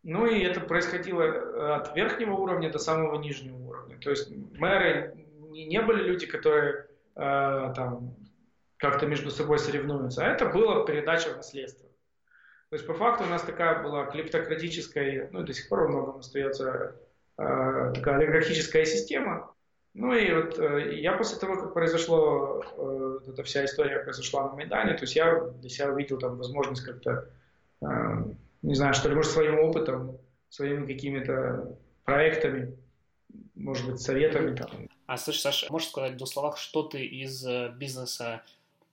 [0.03, 3.97] Ну и это происходило э, от верхнего уровня до самого нижнего уровня.
[3.99, 5.13] То есть мэры
[5.49, 8.15] не, не были люди, которые э, там
[8.77, 11.87] как-то между собой соревнуются, а это было передача в наследство.
[12.69, 15.87] То есть по факту у нас такая была клептократическая, ну и до сих пор во
[15.87, 16.95] многом остается
[17.37, 19.53] э, такая олигархическая система.
[19.93, 24.53] Ну и вот э, я после того, как произошло, э, эта вся история произошла на
[24.55, 27.29] Майдане, то есть я для себя увидел там возможность как-то,
[27.81, 27.87] э,
[28.61, 30.19] не знаю, что ли, может, своим опытом,
[30.49, 32.77] своими какими-то проектами,
[33.55, 34.55] может быть, советами.
[34.55, 34.69] Там.
[35.07, 38.43] А слушай, Саша, можешь сказать в двух словах, что ты из э, бизнеса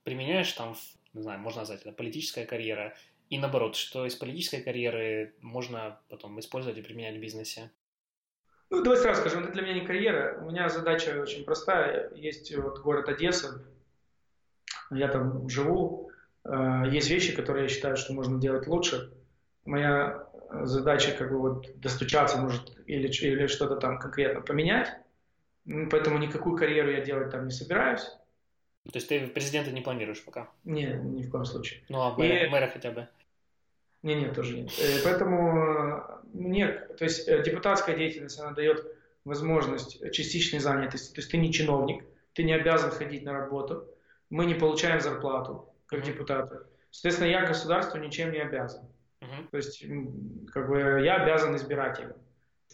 [0.05, 0.77] применяешь там,
[1.13, 2.95] не знаю, можно назвать это политическая карьера,
[3.29, 7.71] и наоборот, что из политической карьеры можно потом использовать и применять в бизнесе?
[8.69, 10.39] Ну, давай сразу скажем, это для меня не карьера.
[10.41, 12.11] У меня задача очень простая.
[12.15, 13.63] Есть вот город Одесса,
[14.91, 16.11] я там живу.
[16.43, 19.11] Э, есть вещи, которые я считаю, что можно делать лучше.
[19.65, 20.27] Моя
[20.63, 24.89] задача как бы вот достучаться, может, или, или что-то там конкретно поменять.
[25.89, 28.07] Поэтому никакую карьеру я делать там не собираюсь.
[28.91, 30.49] То есть ты президента не планируешь пока?
[30.63, 31.81] Не, ни в коем случае.
[31.89, 32.49] Ну, а мэра, и...
[32.49, 33.07] мэра хотя бы?
[34.05, 34.71] Не, нет, тоже нет.
[34.79, 36.01] Э, поэтому э,
[36.33, 38.85] мне, то есть э, депутатская деятельность, она дает
[39.25, 41.11] возможность частичной занятости.
[41.11, 43.87] То есть ты не чиновник, ты не обязан ходить на работу,
[44.29, 46.05] мы не получаем зарплату как mm-hmm.
[46.05, 46.59] депутаты.
[46.91, 48.83] Соответственно, я государству ничем не обязан.
[49.21, 49.49] Mm-hmm.
[49.49, 49.83] То есть,
[50.53, 52.13] как бы, я обязан избирателям.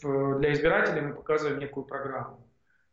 [0.03, 2.45] Для избирателей мы показываем некую программу.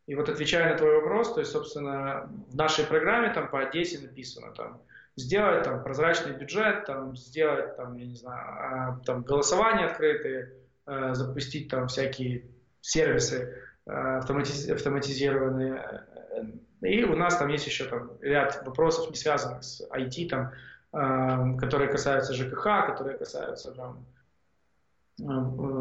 [0.09, 3.99] И вот отвечая на твой вопрос, то есть, собственно, в нашей программе там по Одессе
[3.99, 4.81] написано там,
[5.15, 10.53] сделать там прозрачный бюджет, там, сделать там, я не знаю, а, там голосование открытые,
[10.87, 12.45] э, запустить там всякие
[12.81, 13.53] сервисы
[13.85, 14.67] э, автоматиз...
[14.71, 16.07] автоматизированные.
[16.81, 20.51] И у нас там есть еще там ряд вопросов, не связанных с IT, там,
[20.91, 24.07] э, которые касаются ЖКХ, которые касаются там,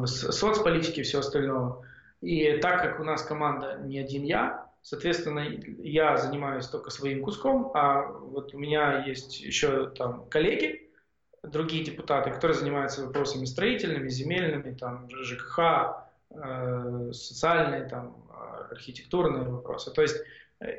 [0.05, 1.83] соцполитики и всего остального.
[2.21, 7.71] И так как у нас команда не один я, соответственно, я занимаюсь только своим куском,
[7.75, 10.91] а вот у меня есть еще там коллеги,
[11.43, 15.59] другие депутаты, которые занимаются вопросами строительными, земельными, там, ЖКХ,
[16.31, 18.17] э, социальные, там,
[18.71, 19.93] архитектурные вопросы.
[19.93, 20.17] То есть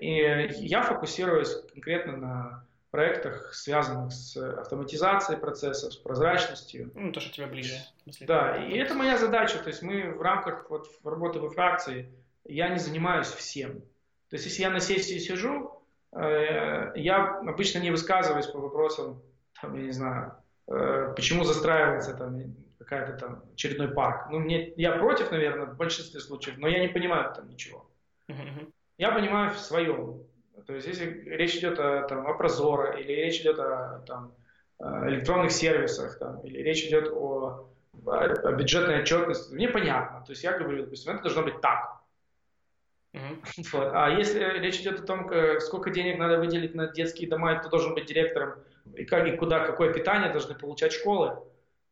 [0.02, 6.92] и я фокусируюсь конкретно на проектах, связанных с автоматизацией процессов, с прозрачностью.
[6.96, 7.76] Ну, то, что тебе ближе.
[8.22, 9.60] Да, и это моя задача.
[9.60, 12.12] То есть мы в рамках вот, работы во фракции,
[12.46, 13.82] я не занимаюсь всем.
[14.30, 19.22] То есть если я на сессии сижу, э, я обычно не высказываюсь по вопросам,
[19.62, 20.34] там, я не знаю,
[20.68, 22.40] э, почему застраивается там
[22.80, 24.28] какая-то там очередной парк.
[24.32, 27.88] Ну, мне, я против, наверное, в большинстве случаев, но я не понимаю там ничего.
[28.28, 28.72] Uh-huh.
[28.98, 30.24] Я понимаю в своем.
[30.66, 34.34] То есть если речь идет о, там, о Прозоро, или речь идет о там,
[34.80, 37.70] электронных сервисах, там, или речь идет о,
[38.06, 40.24] о бюджетной отчетности, мне понятно.
[40.26, 42.00] То есть я говорю, допустим, это должно быть так.
[43.14, 43.70] Mm-hmm.
[43.74, 43.92] Вот.
[43.94, 47.70] А если речь идет о том, сколько денег надо выделить на детские дома, и кто
[47.70, 48.56] должен быть директором,
[48.96, 51.40] и как и куда, какое питание должны получать школы,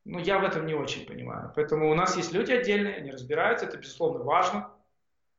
[0.05, 1.51] ну, я в этом не очень понимаю.
[1.55, 4.71] Поэтому у нас есть люди отдельные, они разбираются, это, безусловно, важно.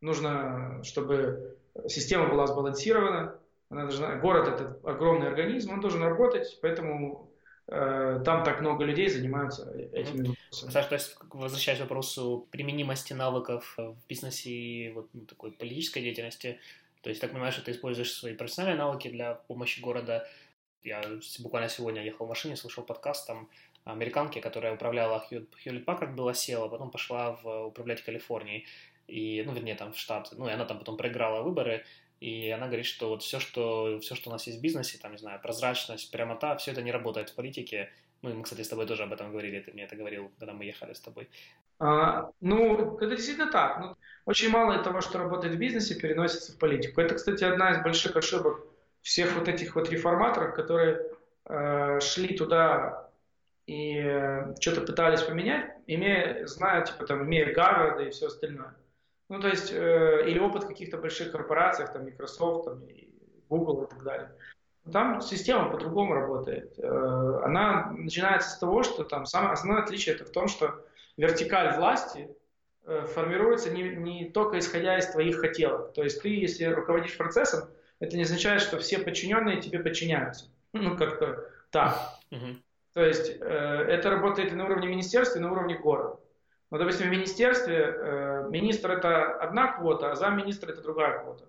[0.03, 3.39] Нужно, чтобы система была сбалансирована.
[3.71, 7.31] Она должна, город это огромный организм, он должен работать, поэтому
[7.67, 10.71] э, там так много людей занимаются этими вопросами.
[10.71, 16.01] Саша, то есть, возвращаясь к вопросу применимости навыков в бизнесе и вот ну, такой политической
[16.01, 16.59] деятельности,
[17.03, 20.27] то есть, так понимаешь, что ты используешь свои профессиональные навыки для помощи города.
[20.83, 21.03] Я
[21.41, 23.51] буквально сегодня ехал в машине, слушал подкаст, там
[23.85, 28.67] американки, которая управляла Хьюлит Паккард, была села, потом пошла в, управлять Калифорнией,
[29.09, 31.85] и, ну, вернее, там в штат, ну, и она там потом проиграла выборы,
[32.21, 35.13] и она говорит, что вот все, что, все, что у нас есть в бизнесе, там,
[35.13, 37.91] не знаю, прозрачность, прямота, все это не работает в политике.
[38.23, 40.53] Ну, и мы, кстати, с тобой тоже об этом говорили, ты мне это говорил, когда
[40.53, 41.29] мы ехали с тобой.
[41.79, 43.79] А, ну, это действительно так.
[43.79, 43.97] Ну,
[44.27, 47.01] очень мало того, что работает в бизнесе, переносится в политику.
[47.01, 48.67] Это, кстати, одна из больших ошибок
[49.03, 51.01] всех вот этих вот реформаторов, которые
[51.45, 53.09] э, шли туда
[53.67, 58.75] и э, что-то пытались поменять, имея, зная, типа, там, имея Гарварда и все остальное.
[59.29, 63.09] Ну, то есть, э, или опыт каких-то больших корпорациях, там, Microsoft, там, и
[63.49, 64.33] Google и так далее.
[64.93, 66.79] Там система по-другому работает.
[66.79, 70.83] Э, она начинается с того, что там самое основное отличие это в том, что
[71.17, 72.35] вертикаль власти
[72.87, 75.93] э, формируется не, не только исходя из твоих хотелок.
[75.93, 77.69] То есть ты, если руководишь процессом,
[78.01, 80.47] это не означает, что все подчиненные тебе подчиняются.
[80.73, 81.99] Ну, как-то так.
[82.95, 86.19] То есть э, это работает и на уровне министерства, и на уровне города.
[86.71, 91.45] Но, допустим, в министерстве э, министр это одна квота, а замминистра это другая квота.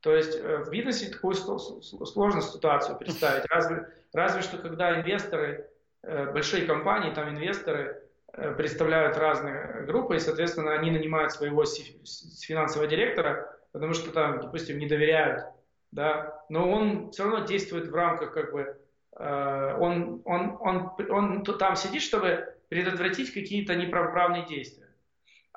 [0.00, 3.44] То есть э, в бизнесе такую сложную ситуацию представить.
[3.50, 5.68] Разве, разве что когда инвесторы,
[6.02, 8.02] э, большие компании, там инвесторы
[8.32, 14.78] э, представляют разные группы, и, соответственно, они нанимают своего финансового директора, потому что там, допустим,
[14.78, 15.44] не доверяют,
[15.90, 18.78] да, но он все равно действует в рамках как бы
[19.18, 24.86] он, он, он, он, он там сидит, чтобы предотвратить какие-то неправоправные действия.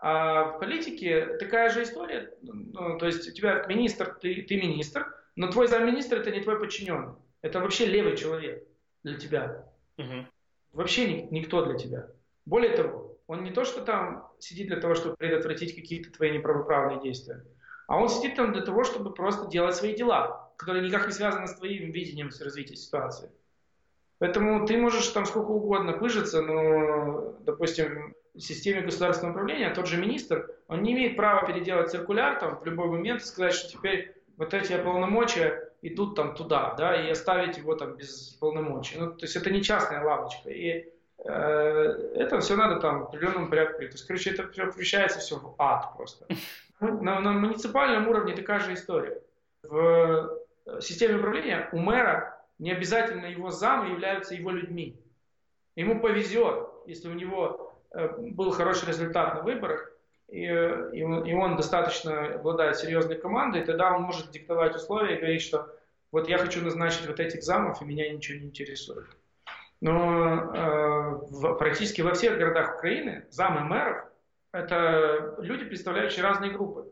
[0.01, 2.32] А в политике такая же история.
[2.41, 6.60] Ну, то есть у тебя министр, ты, ты министр, но твой замминистра это не твой
[6.60, 7.16] подчиненный.
[7.41, 8.66] Это вообще левый человек
[9.03, 9.66] для тебя.
[9.97, 10.26] Угу.
[10.74, 12.07] Вообще ни, никто для тебя.
[12.45, 17.01] Более того, он не то, что там сидит для того, чтобы предотвратить какие-то твои неправоправные
[17.01, 17.45] действия,
[17.88, 21.47] а он сидит там для того, чтобы просто делать свои дела, которые никак не связаны
[21.47, 23.32] с твоим видением развития ситуации.
[24.20, 29.97] Поэтому ты можешь там сколько угодно пыжиться, но, допустим, в системе государственного управления тот же
[29.97, 34.13] министр, он не имеет права переделать циркуляр там в любой момент и сказать, что теперь
[34.38, 38.97] вот эти полномочия идут там туда, да, и оставить его там без полномочий.
[38.99, 40.49] Ну, то есть это не частная лавочка.
[40.49, 40.89] И
[41.24, 41.32] э,
[42.15, 43.88] это все надо там в определенном порядке.
[43.88, 46.26] То есть, короче, это превращается все в ад просто.
[46.80, 49.22] На, на муниципальном уровне такая же история.
[49.63, 54.99] В э, системе управления у мэра не обязательно его замы являются его людьми.
[55.76, 59.91] Ему повезет, если у него э, был хороший результат на выборах,
[60.28, 65.20] и, и, он, и он достаточно обладает серьезной командой, тогда он может диктовать условия и
[65.20, 65.74] говорить, что
[66.12, 69.07] вот я хочу назначить вот этих замов, и меня ничего не интересует.
[69.82, 74.05] Но э, в, практически во всех городах Украины замы мэров–
[74.51, 76.91] это люди, представляющие разные группы.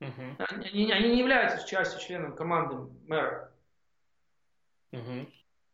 [0.00, 0.36] Uh-huh.
[0.38, 3.53] Они, они не являются частью членов команды мэра.
[4.98, 5.26] Угу.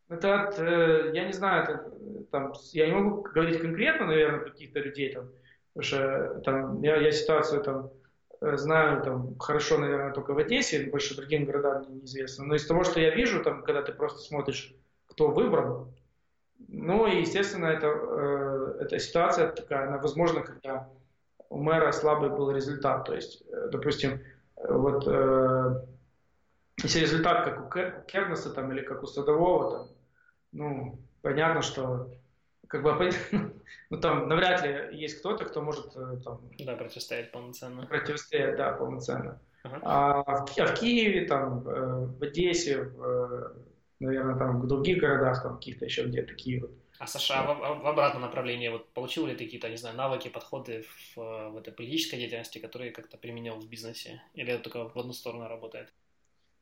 [0.09, 1.91] Это от, э, я не знаю, это,
[2.31, 5.29] там, я не могу говорить конкретно, наверное, каких-то людей там,
[5.73, 7.91] потому что там, я, я ситуацию там
[8.41, 12.45] э, знаю там хорошо, наверное, только в Одессе, больше другим городам мне неизвестно.
[12.45, 14.75] Но из того, что я вижу, там, когда ты просто смотришь,
[15.07, 15.93] кто выбран,
[16.67, 20.89] ну и, естественно, это, э, эта ситуация такая, она возможна, когда
[21.49, 23.05] у мэра слабый был результат.
[23.05, 24.21] То есть, э, допустим,
[24.55, 25.85] вот э,
[26.83, 27.69] если результат как у
[28.07, 29.87] Кернеса там, или как у Садового, там,
[30.51, 32.09] ну, понятно, что
[32.67, 33.11] как бы,
[33.89, 37.85] ну, там навряд ли есть кто-то, кто может э, там, да, противостоять полноценно.
[37.85, 39.39] Противостоять, да, полноценно.
[39.63, 39.79] Ага.
[39.83, 43.55] А, в, а в Киеве, там, э, в Одессе, в,
[43.99, 46.71] наверное, там в других городах, там каких-то еще где такие вот.
[46.97, 50.85] А США в, в обратном направлении, вот получил ли ты какие-то, не знаю, навыки, подходы
[51.15, 54.21] в, в этой политической деятельности, которые как-то применил в бизнесе?
[54.35, 55.91] Или это только в одну сторону работает?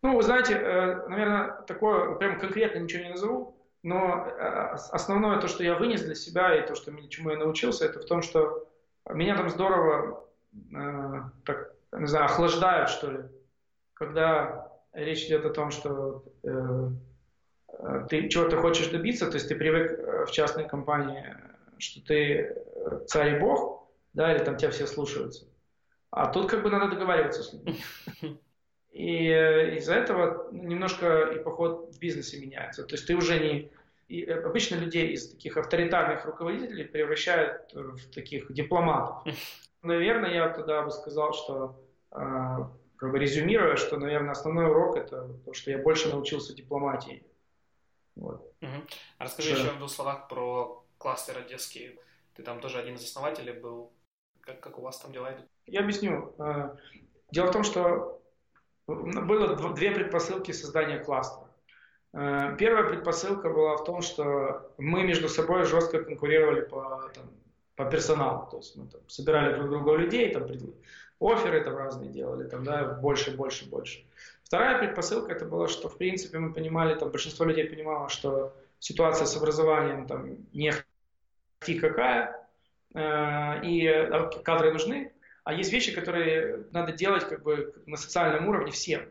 [0.02, 5.47] Ну, вы знаете, э, наверное, такое прям конкретно ничего не назову, но э, основное то,
[5.50, 8.70] что я вынес для себя и то, что, чему я научился, это в том, что
[9.10, 13.20] меня там здорово, э, так, не знаю, охлаждают, что ли,
[13.93, 16.24] когда речь идет о том, что
[18.10, 21.36] ты чего-то хочешь добиться, то есть ты привык в частной компании,
[21.78, 22.56] что ты
[23.08, 25.45] царь и бог, да, или там тебя все слушаются.
[26.10, 27.80] А тут как бы надо договариваться с людьми.
[28.92, 32.84] И э, из-за этого немножко и подход в бизнесе меняется.
[32.84, 33.72] То есть ты уже не...
[34.08, 39.24] И э, обычно людей из таких авторитарных руководителей превращают в таких дипломатов.
[39.84, 41.80] Наверное, я тогда бы сказал, что
[42.12, 42.18] э,
[42.98, 47.24] как бы резюмируя, что, наверное, основной урок это то, что я больше научился дипломатии.
[48.16, 48.42] Вот.
[48.62, 48.72] Угу.
[49.20, 49.64] А расскажи что...
[49.64, 52.00] еще в двух словах про кластер одесский.
[52.36, 53.94] Ты там тоже один из основателей был.
[54.42, 55.46] Как, как у вас там дела идут?
[55.68, 56.34] Я объясню.
[56.40, 56.76] Э,
[57.32, 58.19] дело в том, что
[58.96, 61.48] было две предпосылки создания кластера.
[62.14, 67.26] Э, первая предпосылка была в том, что мы между собой жестко конкурировали по, там,
[67.76, 68.48] по персоналу.
[68.50, 70.48] То есть мы там, собирали друг друга людей, там,
[71.20, 74.06] оферы там разные делали, там, да, больше, больше, больше.
[74.44, 79.28] Вторая предпосылка это было, что в принципе мы понимали, там большинство людей понимало, что ситуация
[79.28, 80.74] с образованием там не
[81.80, 82.48] какая,
[82.96, 85.12] э, и э, кадры нужны,
[85.50, 89.02] а есть вещи, которые надо делать как бы на социальном уровне всем.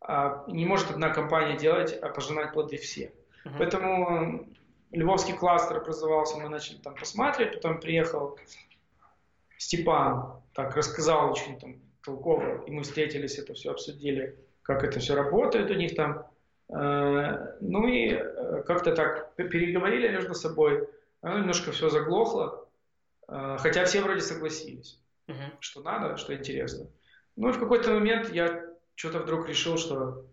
[0.00, 3.12] А не может одна компания делать, а пожинать плоды все.
[3.44, 3.52] Uh-huh.
[3.58, 4.48] Поэтому
[4.92, 8.38] Львовский кластер образовался, мы начали там посматривать, потом приехал
[9.58, 15.14] Степан, так рассказал очень там толково, и мы встретились, это все обсудили, как это все
[15.14, 16.26] работает у них там.
[16.70, 20.88] Э, ну и э, как-то так переговорили между собой,
[21.20, 22.66] оно немножко все заглохло,
[23.28, 24.98] э, хотя все вроде согласились,
[25.28, 25.56] uh-huh.
[25.60, 26.88] что надо, что интересно.
[27.36, 28.64] Ну и в какой-то момент я
[28.94, 30.26] что-то вдруг решил, что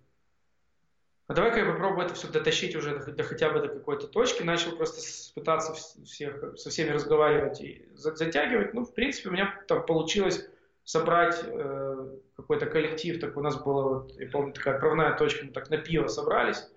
[1.32, 4.44] а давай-ка я попробую это все дотащить уже до, до хотя бы до какой-то точки,
[4.44, 5.00] начал просто
[5.34, 8.74] пытаться всех, со всеми разговаривать и затягивать.
[8.74, 10.46] Ну, в принципе, у меня там получилось
[10.84, 15.54] собрать э, какой-то коллектив, так у нас была, вот, я помню, такая отправная точка, мы
[15.54, 16.68] так на пиво собрались,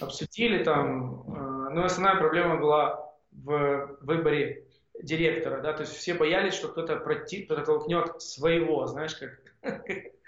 [0.00, 1.22] обсудили там.
[1.28, 4.64] Э, но основная проблема была в выборе
[5.02, 9.40] директора, да, то есть все боялись, что кто-то против, кто-то толкнет своего, знаешь, как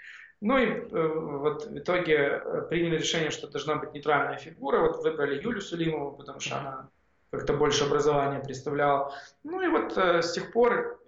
[0.43, 4.79] Ну и э, вот в итоге э, приняли решение, что должна быть нейтральная фигура.
[4.79, 6.89] Вот выбрали Юлю Сулимову, потому что она
[7.31, 9.13] как-то больше образования представляла.
[9.45, 10.99] Ну и вот э, с тех пор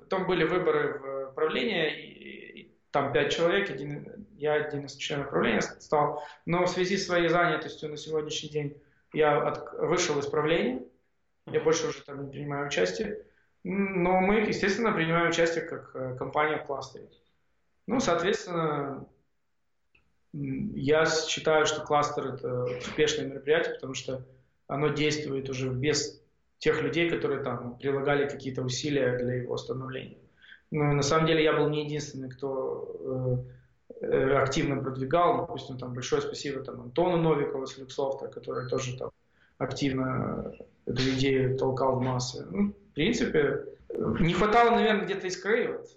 [0.00, 5.62] потом были выборы в правление, и там пять человек, один, я один из членов правления
[5.62, 6.22] стал.
[6.44, 8.76] Но в связи с своей занятостью на сегодняшний день
[9.14, 10.82] я от, вышел из правления,
[11.46, 13.24] я больше уже там не принимаю участие.
[13.62, 17.08] Но мы, естественно, принимаем участие как э, компания в кластере.
[17.86, 19.06] Ну, соответственно,
[20.32, 24.26] я считаю, что кластер это успешное мероприятие, потому что
[24.66, 26.22] оно действует уже без
[26.58, 30.18] тех людей, которые там прилагали какие-то усилия для его становления.
[30.70, 33.46] Но на самом деле я был не единственный, кто
[34.00, 35.38] э, э, активно продвигал.
[35.38, 39.10] Допустим, там большое спасибо там, Антону Новикову с Люксофта, который тоже там
[39.64, 40.52] активно
[40.86, 42.46] эту идею толкал в массы.
[42.50, 43.64] Ну, в принципе,
[44.20, 45.78] не хватало, наверное, где-то искры.
[45.78, 45.88] Вот,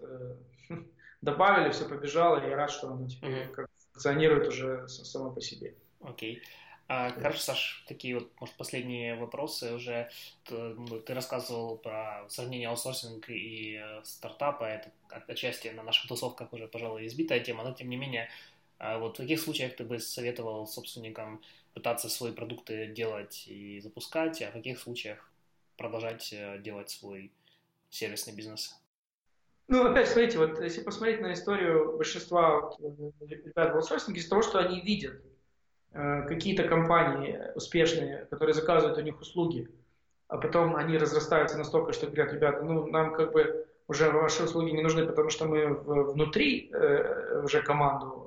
[0.70, 0.76] э,
[1.22, 3.52] добавили, все побежало, и я рад, что оно теперь mm-hmm.
[3.52, 5.76] как функционирует уже само по себе.
[6.02, 6.38] Окей.
[6.38, 6.42] Okay.
[6.90, 10.10] А, хорошо, Саш, такие вот, может, последние вопросы уже.
[10.46, 14.64] Ты, ну, ты рассказывал про сравнение аутсорсинга и э, стартапа.
[14.64, 14.92] Это
[15.28, 18.30] отчасти на наших тусовках уже, пожалуй, избитая тема, но тем не менее,
[18.80, 21.42] а вот в каких случаях ты бы советовал собственникам
[21.74, 25.32] пытаться свои продукты делать и запускать, а в каких случаях
[25.78, 27.32] продолжать э, делать свой
[27.90, 28.76] сервисный бизнес?
[29.68, 32.72] Ну, опять, смотрите, вот если посмотреть на историю большинства
[33.20, 35.22] ребят в аутсорсинге, из того, что они видят
[35.92, 39.70] э, какие-то компании успешные, которые заказывают у них услуги,
[40.28, 44.72] а потом они разрастаются настолько, что говорят, ребята, ну, нам как бы уже ваши услуги
[44.72, 48.27] не нужны, потому что мы внутри э, уже команду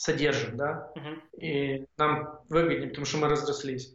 [0.00, 1.40] содержим, да, uh-huh.
[1.42, 3.94] и нам выгоднее, потому что мы разрослись.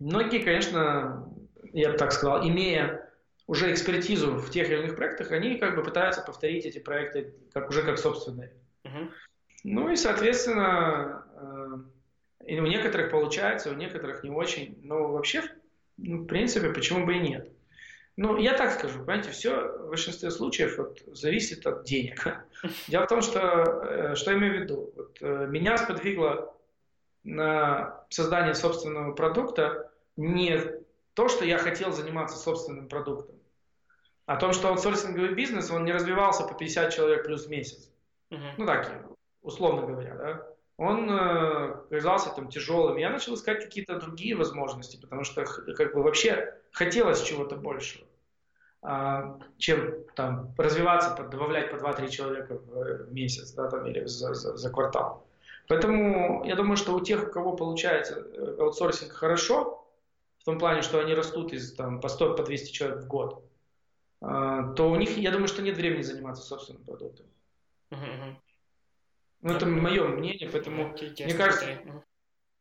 [0.00, 1.32] Многие, конечно,
[1.72, 3.08] я бы так сказал, имея
[3.46, 7.70] уже экспертизу в тех или иных проектах, они как бы пытаются повторить эти проекты как,
[7.70, 8.52] уже как собственные.
[8.82, 9.10] Uh-huh.
[9.62, 11.24] Ну и, соответственно,
[12.40, 14.76] э, и у некоторых получается, у некоторых не очень.
[14.82, 15.44] Но вообще,
[15.98, 17.48] ну, в принципе, почему бы и нет?
[18.16, 22.44] Ну, я так скажу, понимаете, все в большинстве случаев вот, зависит от денег.
[22.88, 24.92] Дело в том, что, э, что я имею в виду.
[24.94, 26.54] Вот, э, меня сподвигло
[27.24, 30.60] на создание собственного продукта не
[31.14, 33.36] то, что я хотел заниматься собственным продуктом.
[34.26, 37.90] О том, что аутсорсинговый бизнес, он не развивался по 50 человек плюс в месяц.
[38.30, 38.52] Uh-huh.
[38.56, 39.06] Ну так,
[39.42, 40.53] условно говоря, да.
[40.76, 42.96] Он э, казался там тяжелым.
[42.96, 48.06] Я начал искать какие-то другие возможности, потому что как бы вообще хотелось чего-то большего,
[48.82, 54.34] э, чем там развиваться, добавлять по 2-3 человека в, в месяц, да, там, или за,
[54.34, 55.24] за, за квартал.
[55.68, 59.86] Поэтому я думаю, что у тех, у кого получается э, аутсорсинг хорошо,
[60.38, 63.42] в том плане, что они растут из, там, по 100, по 200 человек в год,
[64.20, 67.26] а, то у них, я думаю, что нет времени заниматься собственным продуктом.
[69.44, 71.66] Ну, это мое мнение, поэтому, мне кажется,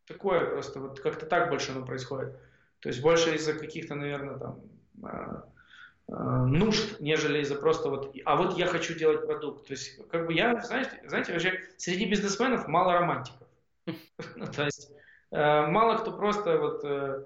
[0.05, 2.37] такое просто, вот как-то так больше оно происходит.
[2.81, 4.59] То есть больше из-за каких-то, наверное, там,
[5.01, 9.65] а, нужд, нежели из-за просто вот, а вот я хочу делать продукт.
[9.67, 13.47] То есть, как бы я, знаете, знаете, вообще среди бизнесменов мало романтиков.
[14.35, 14.91] Ну, то есть,
[15.31, 17.23] э, мало кто просто вот э,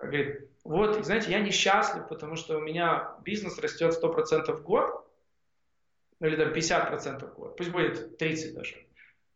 [0.00, 5.04] говорит, вот, знаете, я несчастлив, потому что у меня бизнес растет 100% в год,
[6.20, 8.76] или там 50% в год, пусть будет 30 даже.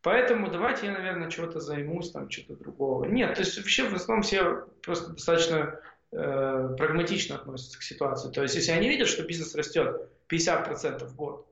[0.05, 3.07] Поэтому давайте я, наверное, чего-то займусь, там, что-то другого.
[3.07, 5.81] Нет, то есть вообще в основном все просто достаточно
[6.13, 8.31] э, прагматично относятся к ситуации.
[8.31, 11.51] То есть если они видят, что бизнес растет 50% в год,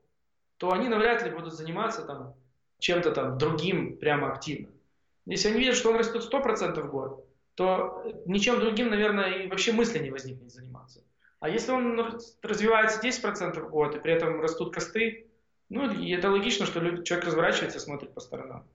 [0.59, 2.35] то они навряд ли будут заниматься там
[2.79, 4.69] чем-то там другим прямо активно.
[5.25, 9.73] Если они видят, что он растет 100% в год, то ничем другим, наверное, и вообще
[9.73, 11.03] мысли не возникнет заниматься.
[11.41, 11.99] А если он
[12.43, 15.32] развивается 10% в год, и при этом растут косты,
[15.73, 18.67] ну, и это логично, что человек разворачивается и смотрит по сторонам.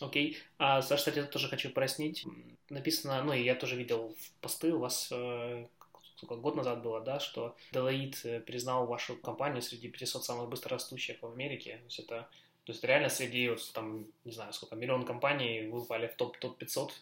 [0.00, 0.32] Окей.
[0.32, 0.36] Okay.
[0.58, 2.26] А, Саша, кстати, я тоже хочу прояснить.
[2.68, 5.66] Написано, ну, и я тоже видел посты у вас э,
[6.16, 11.22] сколько, год назад было, да, что Deloitte э, признал вашу компанию среди 500 самых быстрорастущих
[11.22, 11.76] в Америке.
[11.78, 12.28] То есть это
[12.64, 16.74] то есть реально среди, там, не знаю, сколько, миллион компаний вы упали в топ-500?
[16.74, 16.92] Топ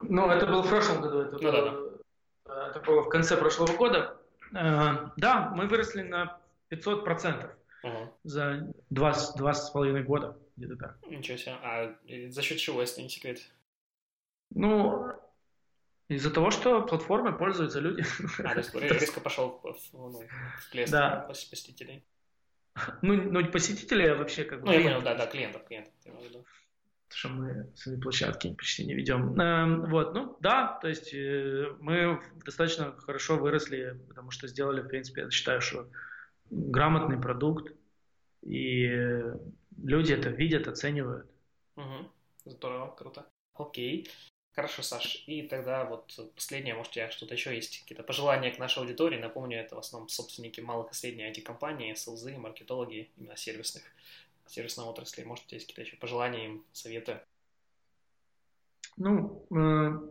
[0.00, 1.18] ну, это было в прошлом году.
[1.20, 1.98] Это, ну, было, да,
[2.44, 2.68] да.
[2.68, 4.16] это было в конце прошлого года.
[4.54, 6.40] Э, да, мы выросли на
[6.70, 7.50] 500%
[7.82, 8.14] угу.
[8.24, 10.38] за два, два с половиной года.
[10.56, 10.98] Где-то так.
[11.08, 11.56] Ничего себе.
[11.62, 11.96] А
[12.28, 13.40] за счет чего, если не секрет?
[14.50, 15.08] Ну,
[16.08, 18.04] из-за того, что платформой пользуются люди.
[18.38, 20.22] А, то есть резко пошел в, ну,
[20.60, 21.26] в плеск да.
[21.28, 22.04] посетителей.
[23.02, 24.66] Ну, ну, посетители вообще как бы...
[24.66, 25.92] Ну, я понял, да, да, клиентов, клиентов,
[27.14, 29.38] что мы свои площадки почти не ведем.
[29.40, 34.88] Эм, вот, ну, да, то есть э, мы достаточно хорошо выросли, потому что сделали, в
[34.88, 35.88] принципе, я считаю, что
[36.50, 37.72] грамотный продукт,
[38.42, 39.22] и
[39.82, 41.30] люди это видят, оценивают.
[41.76, 42.10] Угу.
[42.46, 43.26] Здорово, круто.
[43.54, 44.08] Окей.
[44.54, 45.24] Хорошо, Саш.
[45.26, 49.18] И тогда вот последнее, может, у тебя что-то еще есть, какие-то пожелания к нашей аудитории.
[49.18, 53.82] Напомню, это в основном собственники малых и средних IT-компаний, селзы, маркетологи, именно сервисных,
[54.46, 55.24] сервисной отрасли.
[55.24, 57.20] Может, у тебя есть какие-то еще пожелания им, советы?
[58.96, 60.10] Ну, э,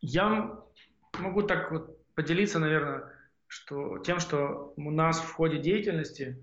[0.00, 0.58] я
[1.18, 3.12] могу так вот поделиться, наверное,
[3.46, 6.38] что тем, что у нас в ходе деятельности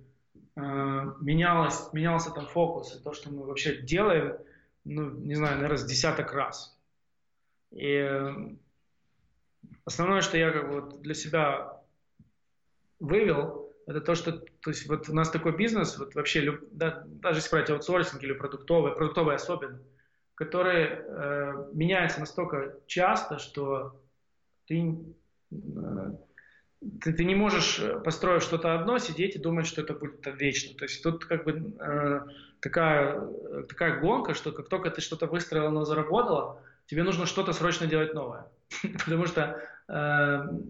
[0.55, 4.37] э, менялось, менялся там фокус, и то, что мы вообще делаем,
[4.83, 6.77] ну, не знаю, наверное, с десяток раз.
[7.71, 8.07] И
[9.85, 11.81] основное, что я как бы вот для себя
[12.99, 17.39] вывел, это то, что то есть вот у нас такой бизнес, вот вообще, да, даже
[17.39, 19.79] если брать аутсорсинг или продуктовый, продуктовый особенно,
[20.35, 23.99] который э, меняется настолько часто, что
[24.67, 24.95] ты,
[25.51, 26.11] э,
[27.01, 30.77] ты, ты не можешь, построив что-то одно, сидеть и думать, что это будет там вечно.
[30.77, 32.21] То есть тут как бы э,
[32.61, 33.27] такая,
[33.67, 38.13] такая гонка, что как только ты что-то выстроил, оно заработало, тебе нужно что-то срочно делать
[38.13, 38.45] новое.
[39.03, 39.67] Потому что э,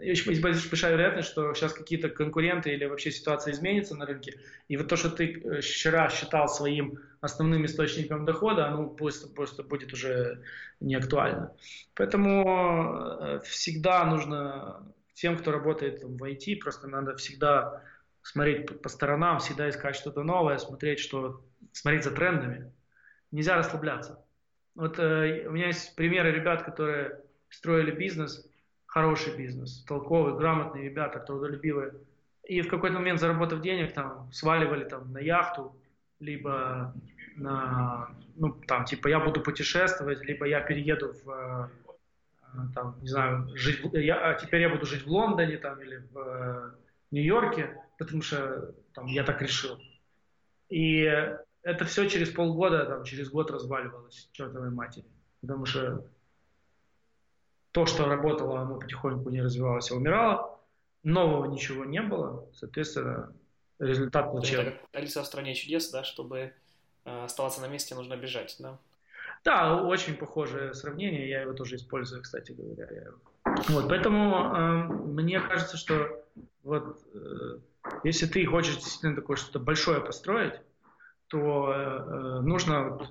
[0.02, 4.40] есть большая вероятность, что сейчас какие-то конкуренты или вообще ситуация изменится на рынке,
[4.70, 9.64] и вот то, что ты э, вчера считал своим основным источником дохода, оно просто, просто
[9.64, 10.42] будет уже
[10.80, 11.54] не актуально.
[11.96, 17.84] Поэтому э, всегда нужно тем, кто работает в IT, просто надо всегда
[18.22, 21.44] смотреть по сторонам, всегда искать что-то новое, смотреть, что,
[21.74, 22.72] смотреть за трендами.
[23.32, 24.24] Нельзя расслабляться.
[24.76, 28.49] Вот э, у меня есть примеры ребят, которые строили бизнес,
[28.90, 31.94] хороший бизнес, толковый, грамотные ребята, трудолюбивые.
[32.44, 35.76] И в какой-то момент, заработав денег, там, сваливали там на яхту,
[36.20, 36.94] либо
[37.36, 43.48] на, ну, там, типа, я буду путешествовать, либо я перееду в, э, там, не знаю,
[43.56, 46.72] жить, я, а теперь я буду жить в Лондоне, там, или в э,
[47.12, 49.78] Нью-Йорке, потому что, там, я так решил.
[50.70, 51.02] И
[51.62, 55.06] это все через полгода, там, через год разваливалось чертовой матери.
[55.42, 56.04] Потому что
[57.72, 60.60] то, что работало, оно потихоньку не развивалось, а умирало.
[61.04, 62.48] Нового ничего не было.
[62.54, 63.34] Соответственно,
[63.80, 64.78] результат плачевный.
[64.94, 66.54] Алиса в стране чудес, да, чтобы
[67.06, 68.78] э, оставаться на месте, нужно бежать, да?
[69.44, 73.12] Да, очень похожее сравнение, я его тоже использую, кстати говоря.
[73.70, 76.26] Вот, поэтому э, мне кажется, что
[76.64, 77.60] вот э,
[78.04, 80.56] если ты хочешь действительно такое что-то большое построить,
[81.28, 83.08] то э, нужно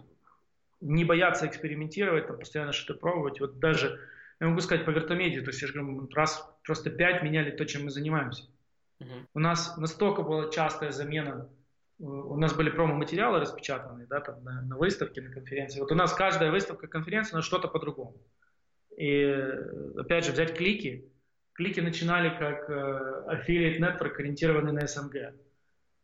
[0.81, 3.41] не бояться экспериментировать, там, постоянно что-то пробовать.
[3.41, 4.01] Вот даже,
[4.41, 7.65] я могу сказать по вертомедии, то есть я же говорю, раз просто пять меняли то,
[7.65, 8.45] чем мы занимаемся.
[9.01, 9.27] Uh-huh.
[9.35, 11.49] У нас настолько была частая замена,
[11.99, 15.81] у нас были промо-материалы распечатанные, да, там, на, на выставке, на конференции.
[15.81, 18.17] Вот у нас каждая выставка, конференция, но что-то по-другому.
[18.97, 19.25] И
[19.97, 21.11] опять же, взять клики.
[21.55, 25.35] Клики начинали как э, affiliate network, ориентированный на СНГ.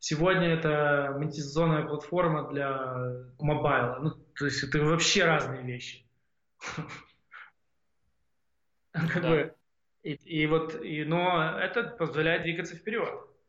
[0.00, 4.00] Сегодня это монетизационная платформа для мобайла.
[4.00, 6.04] Ну, то есть это вообще разные вещи.
[8.94, 9.54] Как бы,
[10.02, 13.08] И, и вот, и, но это позволяет двигаться вперед.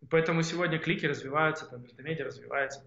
[0.10, 2.86] Поэтому сегодня клики развиваются, там, медиа развивается.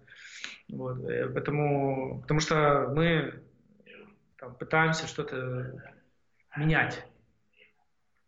[0.69, 3.43] Вот, э, поэтому, потому что мы
[4.37, 5.83] там, пытаемся что-то
[6.55, 7.05] менять.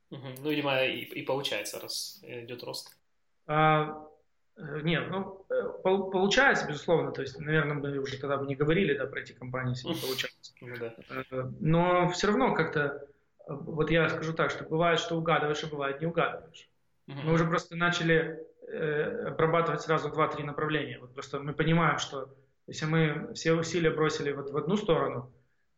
[0.09, 0.27] Угу.
[0.39, 2.97] Ну, видимо, и, и получается, раз идет рост.
[3.47, 4.07] А,
[4.57, 7.11] э, нет, ну, э, получается, безусловно.
[7.11, 10.01] То есть, наверное, мы уже тогда бы не говорили да, про эти компании, если не
[10.01, 10.53] получается.
[10.59, 11.49] Ну, да.
[11.59, 13.07] Но все равно как-то,
[13.55, 16.69] вот я скажу так, что бывает, что угадываешь, а бывает не угадываешь.
[17.07, 17.17] Угу.
[17.23, 20.99] Мы уже просто начали э, обрабатывать сразу два-три направления.
[20.99, 22.33] Вот просто мы понимаем, что
[22.67, 25.31] если мы все усилия бросили вот в одну сторону,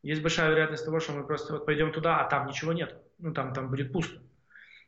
[0.04, 3.02] есть большая вероятность того, что мы просто вот пойдем туда, а там ничего нет.
[3.20, 4.22] Ну, там, там будет пусто.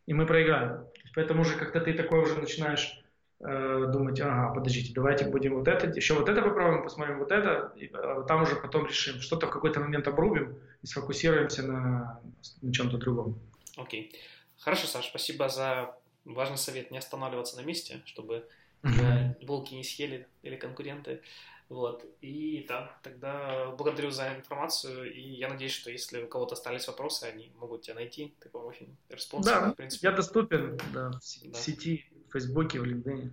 [0.06, 0.86] И мы проиграем.
[1.16, 3.02] Поэтому уже как-то ты такой уже начинаешь
[3.40, 7.74] э, думать, ага, подождите, давайте будем вот это, еще вот это попробуем, посмотрим вот это,
[7.76, 9.22] и, а там уже потом решим.
[9.22, 12.22] Что-то в какой-то момент обрубим и сфокусируемся на,
[12.62, 13.40] на чем-то другом.
[13.78, 14.12] Окей.
[14.12, 14.18] Okay.
[14.60, 18.48] Хорошо, Саш, спасибо за важный совет не останавливаться на месте, чтобы
[18.84, 19.46] mm-hmm.
[19.46, 21.22] волки не съели или конкуренты.
[21.68, 22.06] Вот.
[22.22, 27.24] И да, тогда благодарю за информацию, и я надеюсь, что если у кого-то остались вопросы,
[27.24, 30.08] они могут тебя найти, ты, по-моему, очень Да, в принципе.
[30.08, 31.60] я доступен да, в, да.
[31.60, 32.06] сети,
[32.36, 33.32] Фейсбуке, в LinkedIn.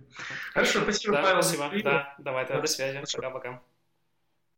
[0.53, 1.43] Хорошо, спасибо, да, Павел.
[1.43, 3.61] Спасибо, да, давай тогда до связи, пока-пока.